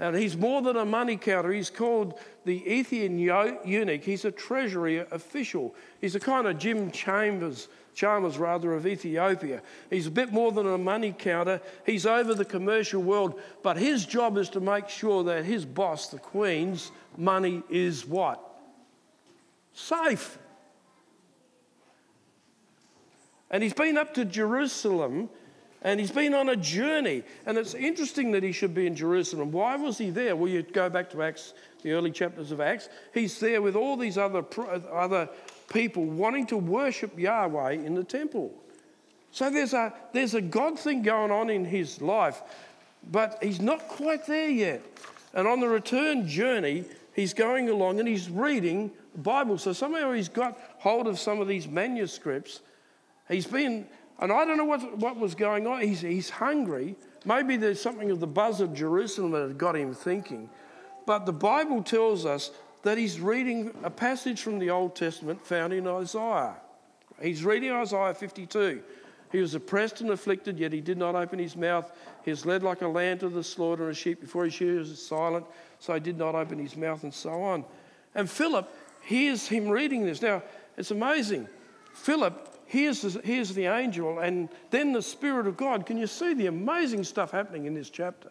[0.00, 1.52] and he's more than a money counter.
[1.52, 3.18] He's called the Ethiopian
[3.64, 4.02] eunuch.
[4.02, 5.74] He's a treasury official.
[6.00, 9.62] He's a kind of Jim Chambers, Chalmers rather, of Ethiopia.
[9.88, 11.60] He's a bit more than a money counter.
[11.86, 16.08] He's over the commercial world, but his job is to make sure that his boss,
[16.08, 18.47] the Queen's money, is what?
[19.78, 20.38] Safe.
[23.50, 25.30] And he's been up to Jerusalem
[25.80, 27.22] and he's been on a journey.
[27.46, 29.52] And it's interesting that he should be in Jerusalem.
[29.52, 30.34] Why was he there?
[30.34, 32.88] Well, you go back to Acts, the early chapters of Acts.
[33.14, 34.44] He's there with all these other,
[34.92, 35.28] other
[35.72, 38.52] people wanting to worship Yahweh in the temple.
[39.30, 42.42] So there's a, there's a God thing going on in his life,
[43.10, 44.82] but he's not quite there yet.
[45.32, 46.84] And on the return journey,
[47.18, 49.58] he's going along and he's reading the Bible.
[49.58, 52.60] So somehow he's got hold of some of these manuscripts.
[53.28, 53.86] He's been,
[54.20, 55.80] and I don't know what, what was going on.
[55.80, 56.94] He's, he's hungry.
[57.24, 60.48] Maybe there's something of the buzz of Jerusalem that had got him thinking.
[61.06, 62.52] But the Bible tells us
[62.82, 66.54] that he's reading a passage from the Old Testament found in Isaiah.
[67.20, 68.80] He's reading Isaiah 52.
[69.30, 71.92] He was oppressed and afflicted, yet he did not open his mouth.
[72.24, 74.90] He was led like a lamb to the slaughter, and a sheep before his shears
[74.90, 75.46] is silent,
[75.78, 77.64] so he did not open his mouth, and so on.
[78.14, 78.68] And Philip
[79.02, 80.22] hears him reading this.
[80.22, 80.42] Now,
[80.76, 81.48] it's amazing.
[81.94, 85.86] Philip hears, hears the angel and then the Spirit of God.
[85.86, 88.30] Can you see the amazing stuff happening in this chapter?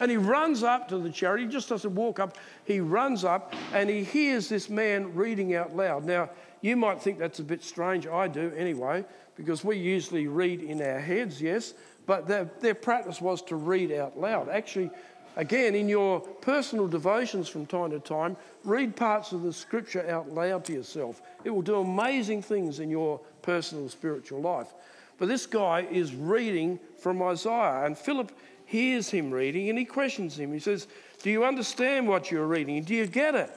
[0.00, 1.46] And he runs up to the chariot.
[1.46, 2.36] He just doesn't walk up.
[2.64, 6.04] He runs up and he hears this man reading out loud.
[6.04, 6.30] Now,
[6.64, 8.06] you might think that's a bit strange.
[8.06, 9.04] I do anyway,
[9.36, 11.74] because we usually read in our heads, yes,
[12.06, 14.48] but their, their practice was to read out loud.
[14.48, 14.90] Actually,
[15.36, 20.30] Again, in your personal devotions from time to time, read parts of the scripture out
[20.30, 21.20] loud to yourself.
[21.42, 24.72] It will do amazing things in your personal spiritual life.
[25.18, 28.30] But this guy is reading from Isaiah, and Philip
[28.64, 30.52] hears him reading and he questions him.
[30.52, 30.86] He says,
[31.20, 32.84] Do you understand what you're reading?
[32.84, 33.50] Do you get it?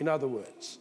[0.00, 0.78] In other words.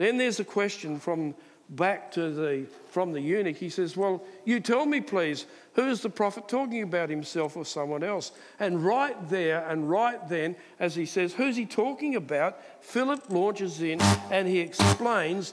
[0.00, 1.34] Then there's a question from
[1.68, 3.56] back to the from the eunuch.
[3.56, 7.66] He says, Well, you tell me, please, who is the prophet talking about himself or
[7.66, 8.32] someone else?
[8.58, 12.62] And right there and right then, as he says, who's he talking about?
[12.82, 15.52] Philip launches in and he explains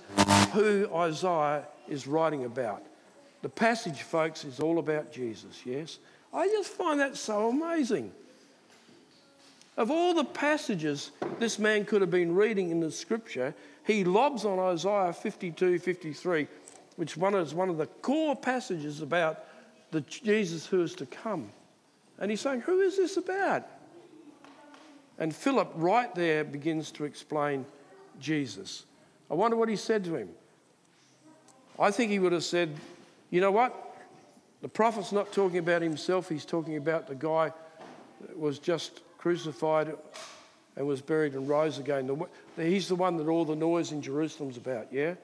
[0.53, 2.83] who Isaiah is writing about.
[3.41, 5.99] The passage, folks, is all about Jesus, yes?
[6.33, 8.13] I just find that so amazing.
[9.78, 13.53] Of all the passages this man could have been reading in the scripture,
[13.86, 16.47] he lobs on Isaiah 52 53,
[16.95, 19.45] which one is one of the core passages about
[19.91, 21.51] the Jesus who is to come.
[22.19, 23.65] And he's saying, Who is this about?
[25.19, 27.65] And Philip, right there, begins to explain
[28.19, 28.86] Jesus.
[29.30, 30.30] I wonder what he said to him.
[31.80, 32.75] I think he would have said,
[33.30, 33.95] You know what?
[34.63, 37.51] The prophet's not talking about himself, he's talking about the guy
[38.21, 39.93] that was just crucified
[40.78, 42.09] and was buried and rose again.
[42.55, 45.15] He's the one that all the noise in Jerusalem's about, yeah?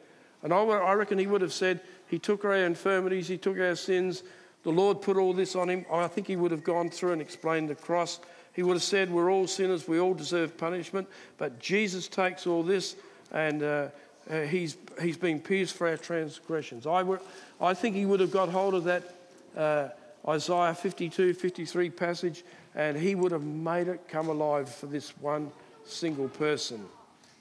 [0.42, 1.80] And I reckon he would have said,
[2.10, 4.24] He took our infirmities, He took our sins.
[4.64, 5.86] The Lord put all this on Him.
[5.90, 8.20] I think He would have gone through and explained the cross.
[8.52, 12.62] He would have said, We're all sinners, we all deserve punishment, but Jesus takes all
[12.62, 12.98] this
[13.32, 13.88] and uh,
[14.30, 16.86] uh, he's, he's been pierced for our transgressions.
[16.86, 17.22] I, were,
[17.62, 19.16] I think He would have got hold of that
[19.56, 19.88] uh,
[20.28, 22.44] Isaiah 52, 53 passage
[22.76, 25.52] and He would have made it come alive for this one
[25.86, 26.86] single person.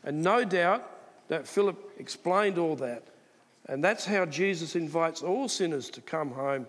[0.05, 0.89] And no doubt
[1.29, 3.05] that Philip explained all that.
[3.67, 6.67] And that's how Jesus invites all sinners to come home,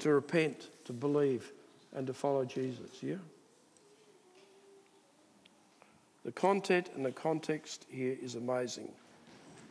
[0.00, 1.52] to repent, to believe,
[1.94, 3.02] and to follow Jesus.
[3.02, 3.16] Yeah?
[6.24, 8.90] The content and the context here is amazing.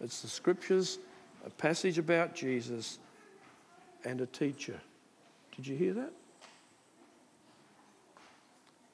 [0.02, 1.00] It's the scriptures,
[1.46, 2.98] a passage about Jesus,
[4.04, 4.80] and a teacher.
[5.56, 6.12] Did you hear that?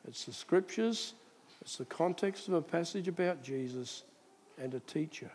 [0.07, 1.13] It's the scriptures,
[1.61, 4.03] it's the context of a passage about Jesus,
[4.61, 5.31] and a teacher.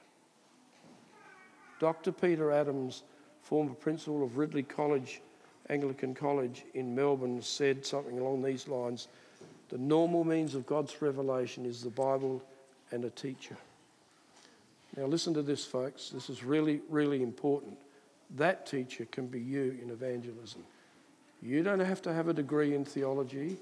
[1.78, 2.12] Dr.
[2.12, 3.02] Peter Adams,
[3.42, 5.20] former principal of Ridley College,
[5.68, 9.08] Anglican College in Melbourne, said something along these lines
[9.68, 12.42] The normal means of God's revelation is the Bible
[12.92, 13.56] and a teacher.
[14.96, 16.10] Now, listen to this, folks.
[16.10, 17.76] This is really, really important.
[18.36, 20.64] That teacher can be you in evangelism.
[21.42, 23.58] You don't have to have a degree in theology.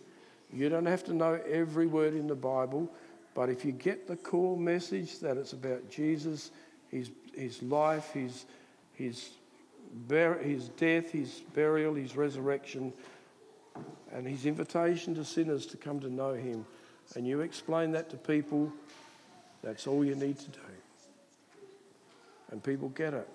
[0.52, 2.90] You don't have to know every word in the Bible.
[3.34, 6.52] But if you get the core message that it's about Jesus,
[6.90, 8.46] his, his life, his,
[8.92, 9.30] his,
[10.06, 12.92] bur- his death, his burial, his resurrection,
[14.12, 16.64] and his invitation to sinners to come to know him,
[17.16, 18.72] and you explain that to people,
[19.62, 20.60] that's all you need to do.
[22.52, 23.28] And people get it.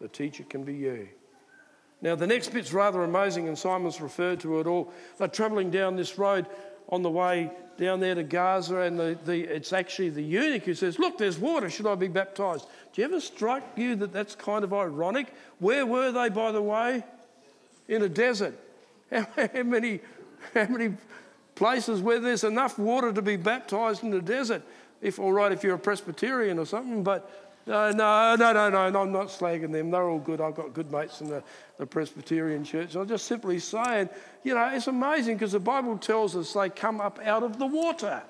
[0.00, 1.08] The teacher can be you.
[2.00, 4.92] Now, the next bit's rather amazing, and Simon's referred to it all.
[5.18, 6.46] They're travelling down this road
[6.88, 10.74] on the way down there to Gaza, and the, the, it's actually the eunuch who
[10.74, 12.66] says, Look, there's water, should I be baptized?
[12.92, 15.32] Do you ever strike you that that's kind of ironic?
[15.60, 17.04] Where were they, by the way?
[17.86, 18.58] In a desert.
[19.10, 20.00] How, how many,
[20.52, 20.94] how many
[21.54, 24.62] places where there's enough water to be baptized in the desert?
[25.00, 29.02] If, all right, if you're a Presbyterian or something, but no, no, no, no, no,
[29.02, 29.90] I'm not slagging them.
[29.90, 30.40] They're all good.
[30.40, 31.42] I've got good mates in the,
[31.76, 32.94] the Presbyterian church.
[32.94, 34.08] I'm just simply saying,
[34.42, 37.66] you know, it's amazing because the Bible tells us they come up out of the
[37.66, 38.22] water.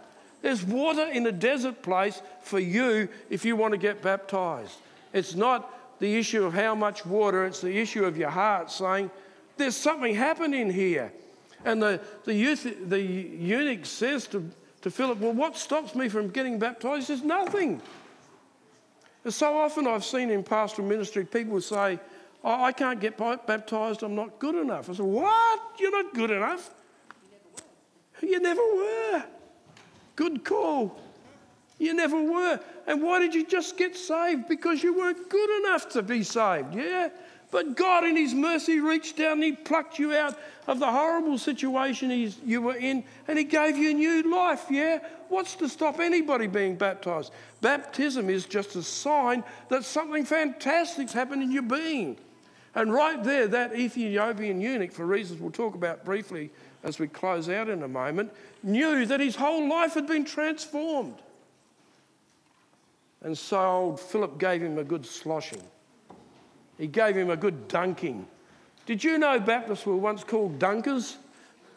[0.43, 4.77] There's water in a desert place for you if you want to get baptized.
[5.13, 9.11] It's not the issue of how much water, it's the issue of your heart saying,
[9.57, 11.13] there's something happening here.
[11.65, 14.49] And the, the, youth, the eunuch says to,
[14.83, 17.09] to Philip, Well, what stops me from getting baptized?
[17.09, 17.83] He says, Nothing.
[19.27, 21.99] So often I've seen in pastoral ministry people say,
[22.45, 24.89] oh, I can't get baptized, I'm not good enough.
[24.89, 25.61] I said, What?
[25.79, 26.71] You're not good enough?
[28.23, 28.73] You never were.
[28.73, 29.25] You never were.
[30.17, 31.01] Good call.
[31.79, 32.61] You never were.
[32.87, 34.49] And why did you just get saved?
[34.49, 37.09] Because you weren't good enough to be saved, yeah?
[37.51, 41.39] But God, in His mercy, reached down and He plucked you out of the horrible
[41.39, 42.11] situation
[42.45, 44.99] you were in and He gave you a new life, yeah?
[45.29, 47.33] What's to stop anybody being baptized?
[47.61, 52.17] Baptism is just a sign that something fantastic's happened in your being.
[52.75, 56.51] And right there, that Ethiopian eunuch, for reasons we'll talk about briefly
[56.83, 58.33] as we close out in a moment,
[58.63, 61.19] knew that his whole life had been transformed.
[63.23, 65.63] And so old Philip gave him a good sloshing.
[66.79, 68.27] He gave him a good dunking.
[68.87, 71.17] Did you know Baptists were once called dunkers?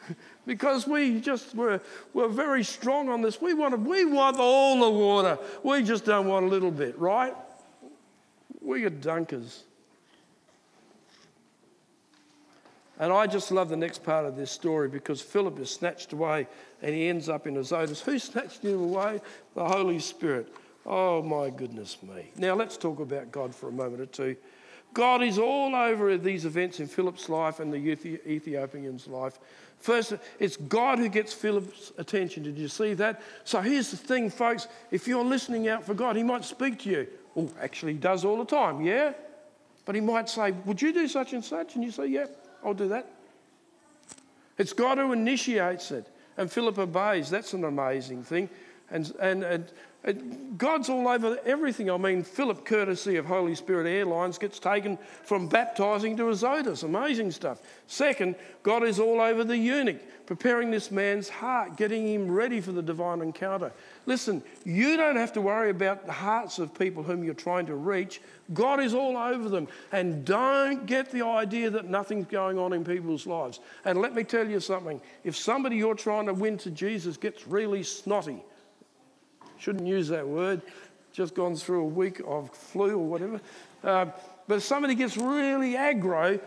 [0.45, 1.81] because we just were,
[2.13, 3.41] were very strong on this.
[3.41, 5.37] We, wanted, we want all the water.
[5.63, 7.35] We just don't want a little bit, right?
[8.61, 9.63] We are dunkers.
[12.99, 16.47] And I just love the next part of this story because Philip is snatched away
[16.83, 17.99] and he ends up in Azotus.
[18.01, 19.21] Who snatched him away?
[19.55, 20.53] The Holy Spirit.
[20.85, 22.31] Oh my goodness me.
[22.37, 24.35] Now let's talk about God for a moment or two.
[24.93, 29.39] God is all over these events in Philip's life and the Ethiopian's life.
[29.79, 32.43] First, it's God who gets Philip's attention.
[32.43, 33.21] Did you see that?
[33.45, 34.67] So here's the thing, folks.
[34.91, 37.07] If you're listening out for God, He might speak to you.
[37.35, 39.13] Oh, actually, He does all the time, yeah?
[39.85, 41.75] But He might say, Would you do such and such?
[41.75, 42.27] And you say, Yeah,
[42.63, 43.07] I'll do that.
[44.57, 46.07] It's God who initiates it.
[46.37, 47.29] And Philip obeys.
[47.29, 48.49] That's an amazing thing.
[48.91, 49.71] And, and, and,
[50.03, 51.89] and God's all over everything.
[51.89, 56.83] I mean, Philip, courtesy of Holy Spirit Airlines, gets taken from baptizing to Azotus.
[56.83, 57.61] Amazing stuff.
[57.87, 62.71] Second, God is all over the eunuch, preparing this man's heart, getting him ready for
[62.71, 63.71] the divine encounter.
[64.07, 67.75] Listen, you don't have to worry about the hearts of people whom you're trying to
[67.75, 68.21] reach.
[68.53, 69.67] God is all over them.
[69.91, 73.59] And don't get the idea that nothing's going on in people's lives.
[73.85, 77.47] And let me tell you something if somebody you're trying to win to Jesus gets
[77.47, 78.43] really snotty,
[79.62, 80.62] shouldn't use that word,
[81.14, 83.39] just gone through a week of flu or whatever.
[83.84, 84.07] Uh,
[84.47, 86.39] but if somebody gets really aggro,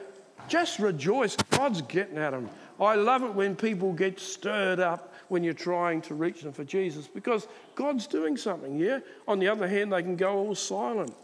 [0.48, 1.36] just rejoice.
[1.50, 2.50] God's getting at them.
[2.80, 6.64] I love it when people get stirred up when you're trying to reach them for
[6.64, 7.46] Jesus because
[7.76, 8.98] God's doing something, yeah?
[9.28, 11.14] On the other hand, they can go all silent.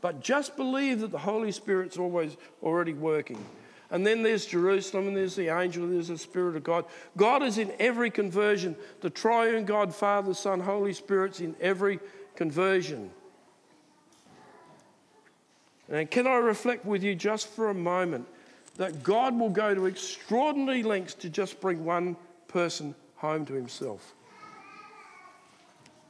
[0.00, 3.42] But just believe that the Holy Spirit's always already working.
[3.94, 6.84] And then there's Jerusalem, and there's the angel, and there's the Spirit of God.
[7.16, 8.74] God is in every conversion.
[9.02, 12.00] The triune God, Father, Son, Holy Spirit's in every
[12.34, 13.08] conversion.
[15.88, 18.26] And can I reflect with you just for a moment
[18.78, 22.16] that God will go to extraordinary lengths to just bring one
[22.48, 24.12] person home to himself?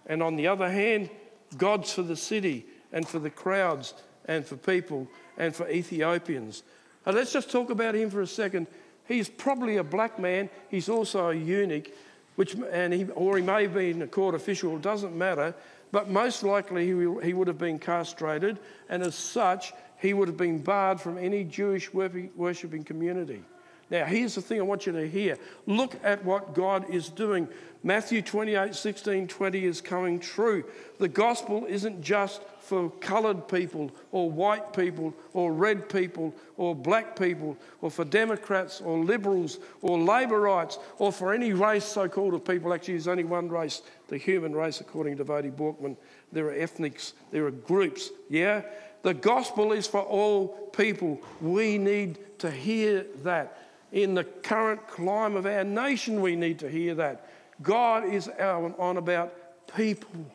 [0.07, 1.11] And on the other hand,
[1.59, 2.65] God's for the city
[2.95, 3.93] and for the crowds
[4.25, 5.07] and for people
[5.37, 6.63] and for Ethiopians.
[7.07, 8.67] And let's just talk about him for a second.
[9.07, 10.49] He's probably a black man.
[10.69, 11.91] He's also a eunuch,
[12.37, 15.55] which, and he, or he may have been a court official, doesn't matter.
[15.93, 20.37] But most likely he, he would have been castrated, and as such, he would have
[20.37, 23.45] been barred from any Jewish worshipping community.
[23.91, 25.37] Now, here's the thing I want you to hear.
[25.67, 27.49] Look at what God is doing.
[27.83, 30.65] Matthew 28 16, 20 is coming true.
[30.99, 37.15] The gospel isn't just for coloured people or white people or red people or black
[37.15, 42.43] people or for Democrats or liberals or Laborites or for any race so called of
[42.43, 42.73] people.
[42.73, 45.95] Actually, there's only one race, the human race, according to Voddie Baucham.
[46.33, 48.63] There are ethnics, there are groups, yeah?
[49.03, 51.21] The gospel is for all people.
[51.43, 53.59] We need to hear that.
[53.95, 57.31] In the current climate of our nation, we need to hear that.
[57.63, 59.33] God is on about
[59.77, 60.27] people.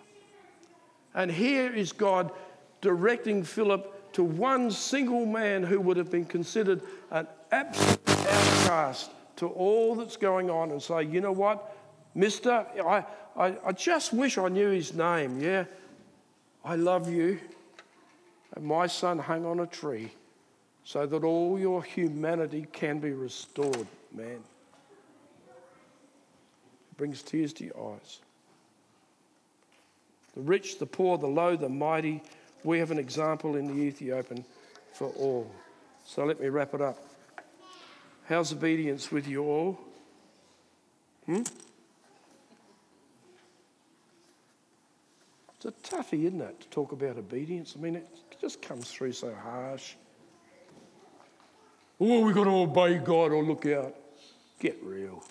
[1.13, 2.31] And here is God
[2.79, 6.81] directing Philip to one single man who would have been considered
[7.11, 11.75] an absolute outcast to all that's going on and say, you know what,
[12.15, 13.03] mister, I,
[13.35, 15.65] I, I just wish I knew his name, yeah?
[16.63, 17.41] I love you.
[18.55, 20.13] And my son hung on a tree
[20.89, 24.39] so that all your humanity can be restored, man.
[25.47, 28.21] It brings tears to your eyes
[30.33, 32.23] the rich, the poor, the low, the mighty.
[32.63, 34.43] We have an example in the Ethiopian
[34.93, 35.51] for all.
[36.05, 36.97] So let me wrap it up.
[38.27, 39.79] How's obedience with you all?
[41.27, 41.43] Hmm?
[45.55, 47.75] It's a toughie, isn't it, to talk about obedience?
[47.77, 48.07] I mean, it
[48.41, 49.93] just comes through so harsh.
[51.99, 53.93] Oh, we've got to obey God or look out.
[54.59, 55.23] Get real.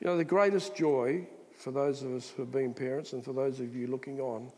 [0.00, 3.32] You know, the greatest joy for those of us who have been parents and for
[3.32, 4.52] those of you looking on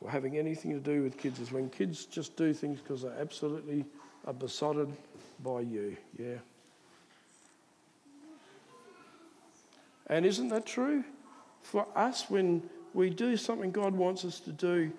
[0.00, 3.18] or having anything to do with kids is when kids just do things because they're
[3.20, 3.84] absolutely
[4.26, 4.92] are besotted
[5.42, 5.96] by you.
[6.18, 6.36] Yeah.
[10.06, 11.04] And isn't that true?
[11.62, 12.62] For us, when
[12.94, 14.92] we do something God wants us to do,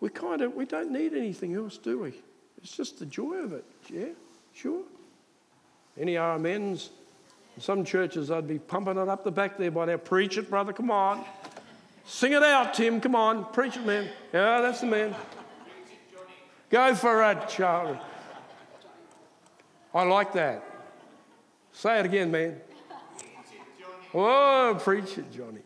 [0.00, 2.14] we kind of we don't need anything else, do we?
[2.62, 3.64] It's just the joy of it.
[3.88, 4.08] Yeah,
[4.52, 4.82] sure.
[5.98, 6.90] Any amens?
[7.58, 9.96] some churches, I'd be pumping it up the back there by now.
[9.96, 11.24] Preach it, brother, come on.
[12.04, 13.46] Sing it out, Tim, come on.
[13.52, 14.08] Preach it, man.
[14.32, 15.14] Yeah, that's the man.
[16.70, 17.98] Go for it, Charlie.
[19.94, 20.62] I like that.
[21.72, 22.60] Say it again, man.
[24.12, 25.60] Oh, preach it, Johnny.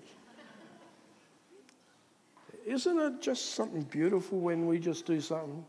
[2.70, 5.64] Isn't it just something beautiful when we just do something?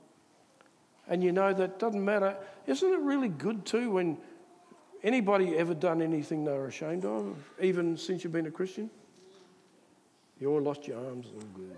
[1.07, 2.37] And you know that doesn't matter.
[2.67, 4.17] Isn't it really good too when
[5.03, 8.89] Anybody ever done anything they're ashamed of, even since you've been a Christian?
[10.39, 11.75] You all lost your arms, all good.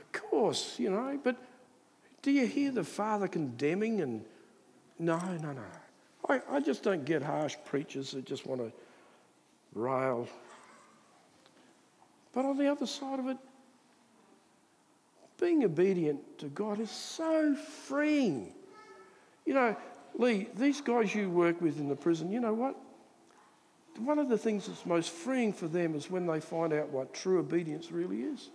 [0.00, 1.36] Of course, you know, but
[2.22, 4.24] do you hear the Father condemning and
[4.98, 5.62] no, no, no.
[6.28, 8.72] I, I just don't get harsh preachers that just want to
[9.74, 10.28] rail.
[12.32, 13.36] But on the other side of it,
[15.40, 18.54] being obedient to God is so freeing.
[19.44, 19.76] You know,
[20.14, 22.76] Lee, these guys you work with in the prison, you know what?
[23.98, 27.12] One of the things that's most freeing for them is when they find out what
[27.12, 28.50] true obedience really is.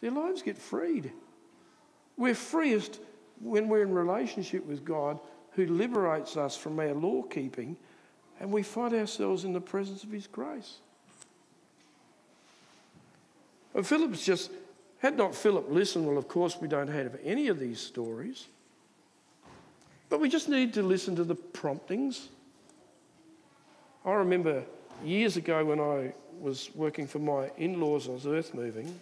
[0.00, 1.12] Their lives get freed.
[2.16, 3.00] We're freest
[3.40, 5.18] when we're in relationship with God,
[5.52, 7.76] who liberates us from our law keeping,
[8.38, 10.78] and we find ourselves in the presence of His grace.
[13.74, 14.50] And Philip's just,
[14.98, 18.46] had not Philip listened, well, of course, we don't have any of these stories.
[20.08, 22.28] But we just need to listen to the promptings.
[24.04, 24.64] I remember
[25.04, 28.98] years ago when I was working for my in laws, I was earth moving.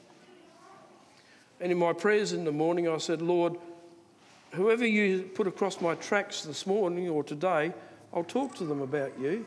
[1.60, 3.56] And in my prayers in the morning, I said, Lord,
[4.52, 7.72] whoever you put across my tracks this morning or today,
[8.12, 9.46] I'll talk to them about you.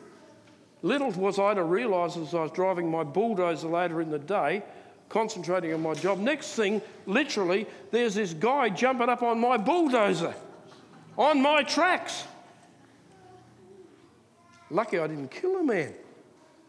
[0.81, 4.63] Little was I to realise as I was driving my bulldozer later in the day,
[5.11, 6.19] concentrating on my job.
[6.19, 10.33] Next thing, literally, there's this guy jumping up on my bulldozer,
[11.17, 12.23] on my tracks.
[14.69, 15.93] Lucky I didn't kill a man.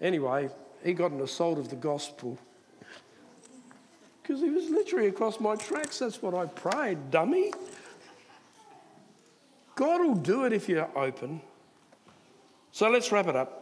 [0.01, 0.51] Anyway,
[0.83, 2.37] he got an assault of the gospel
[4.21, 6.01] because he was literally across my tracks.
[6.01, 7.53] That's what I prayed, dummy.
[9.77, 11.41] God will do it if you're open.
[12.73, 13.62] So let's wrap it up.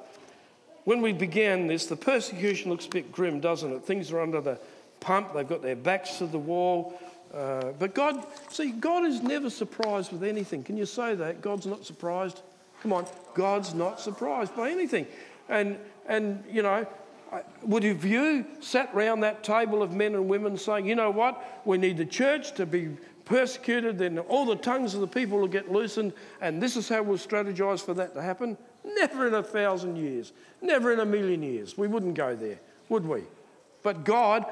[0.90, 3.84] When we began this, the persecution looks a bit grim, doesn't it?
[3.84, 4.58] Things are under the
[4.98, 7.00] pump, they've got their backs to the wall.
[7.32, 10.64] Uh, but God, see, God is never surprised with anything.
[10.64, 11.42] Can you say that?
[11.42, 12.42] God's not surprised.
[12.82, 15.06] Come on, God's not surprised by anything.
[15.48, 15.78] And,
[16.08, 16.84] and you know,
[17.62, 21.62] would have you sat round that table of men and women saying, you know what,
[21.64, 22.88] we need the church to be
[23.26, 27.00] persecuted, then all the tongues of the people will get loosened, and this is how
[27.00, 28.58] we'll strategize for that to happen?
[28.84, 31.76] Never in a thousand years, never in a million years.
[31.76, 33.24] We wouldn't go there, would we?
[33.82, 34.46] But God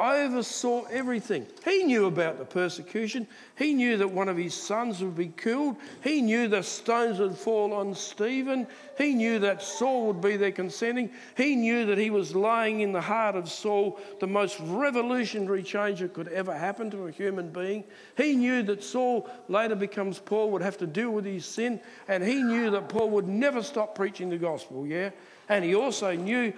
[0.00, 1.46] oversaw everything.
[1.64, 3.26] He knew about the persecution.
[3.56, 5.76] He knew that one of his sons would be killed.
[6.02, 8.66] He knew the stones would fall on Stephen.
[8.96, 11.10] He knew that Saul would be there consenting.
[11.36, 16.00] He knew that he was laying in the heart of Saul the most revolutionary change
[16.00, 17.84] that could ever happen to a human being.
[18.16, 21.80] He knew that Saul later becomes Paul, would have to deal with his sin.
[22.08, 25.10] And he knew that Paul would never stop preaching the gospel, yeah?
[25.50, 26.52] And he also knew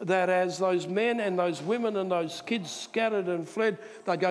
[0.00, 4.30] that as those men and those women and those kids scattered and fled, they'd go,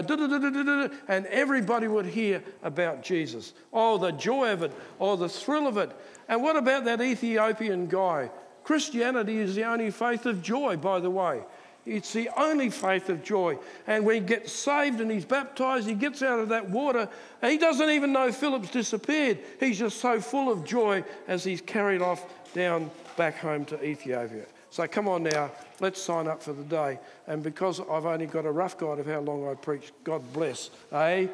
[1.08, 3.54] and everybody would hear about Jesus.
[3.74, 5.92] Oh, the joy of it, oh, the thrill of it.
[6.30, 8.30] And what about that Ethiopian guy?
[8.64, 11.42] Christianity is the only faith of joy, by the way.
[11.86, 13.58] It's the only faith of joy.
[13.88, 17.08] And when he gets saved and he's baptized, he gets out of that water.
[17.42, 19.40] And he doesn't even know Philip's disappeared.
[19.60, 24.46] He's just so full of joy as he's carried off down back home to Ethiopia.
[24.70, 27.00] So come on now, let's sign up for the day.
[27.28, 30.70] And because I've only got a rough guide of how long I preach, God bless.
[30.92, 31.28] Eh?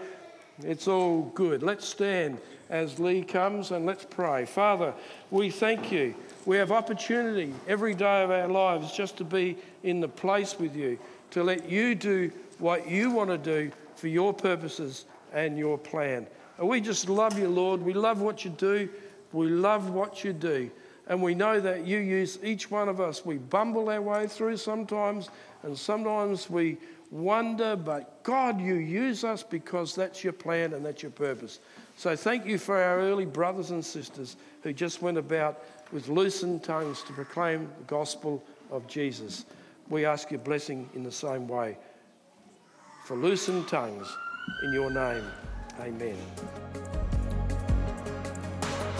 [0.62, 1.64] It's all good.
[1.64, 2.38] Let's stand
[2.70, 4.46] as Lee comes and let's pray.
[4.46, 4.94] Father,
[5.32, 6.14] we thank you.
[6.46, 10.76] We have opportunity every day of our lives just to be in the place with
[10.76, 11.00] you,
[11.32, 16.28] to let you do what you want to do for your purposes and your plan.
[16.58, 17.82] And we just love you, Lord.
[17.82, 18.90] We love what you do.
[19.32, 20.70] We love what you do.
[21.08, 23.26] And we know that you use each one of us.
[23.26, 25.30] We bumble our way through sometimes,
[25.64, 26.78] and sometimes we
[27.12, 31.60] wonder, but God, you use us because that's your plan and that's your purpose.
[31.95, 36.64] So thank you for our early brothers and sisters who just went about with loosened
[36.64, 39.45] tongues to proclaim the gospel of Jesus.
[39.89, 41.78] We ask your blessing in the same way.
[43.06, 44.08] For loosened tongues,
[44.64, 45.24] in your name,
[45.80, 46.18] amen.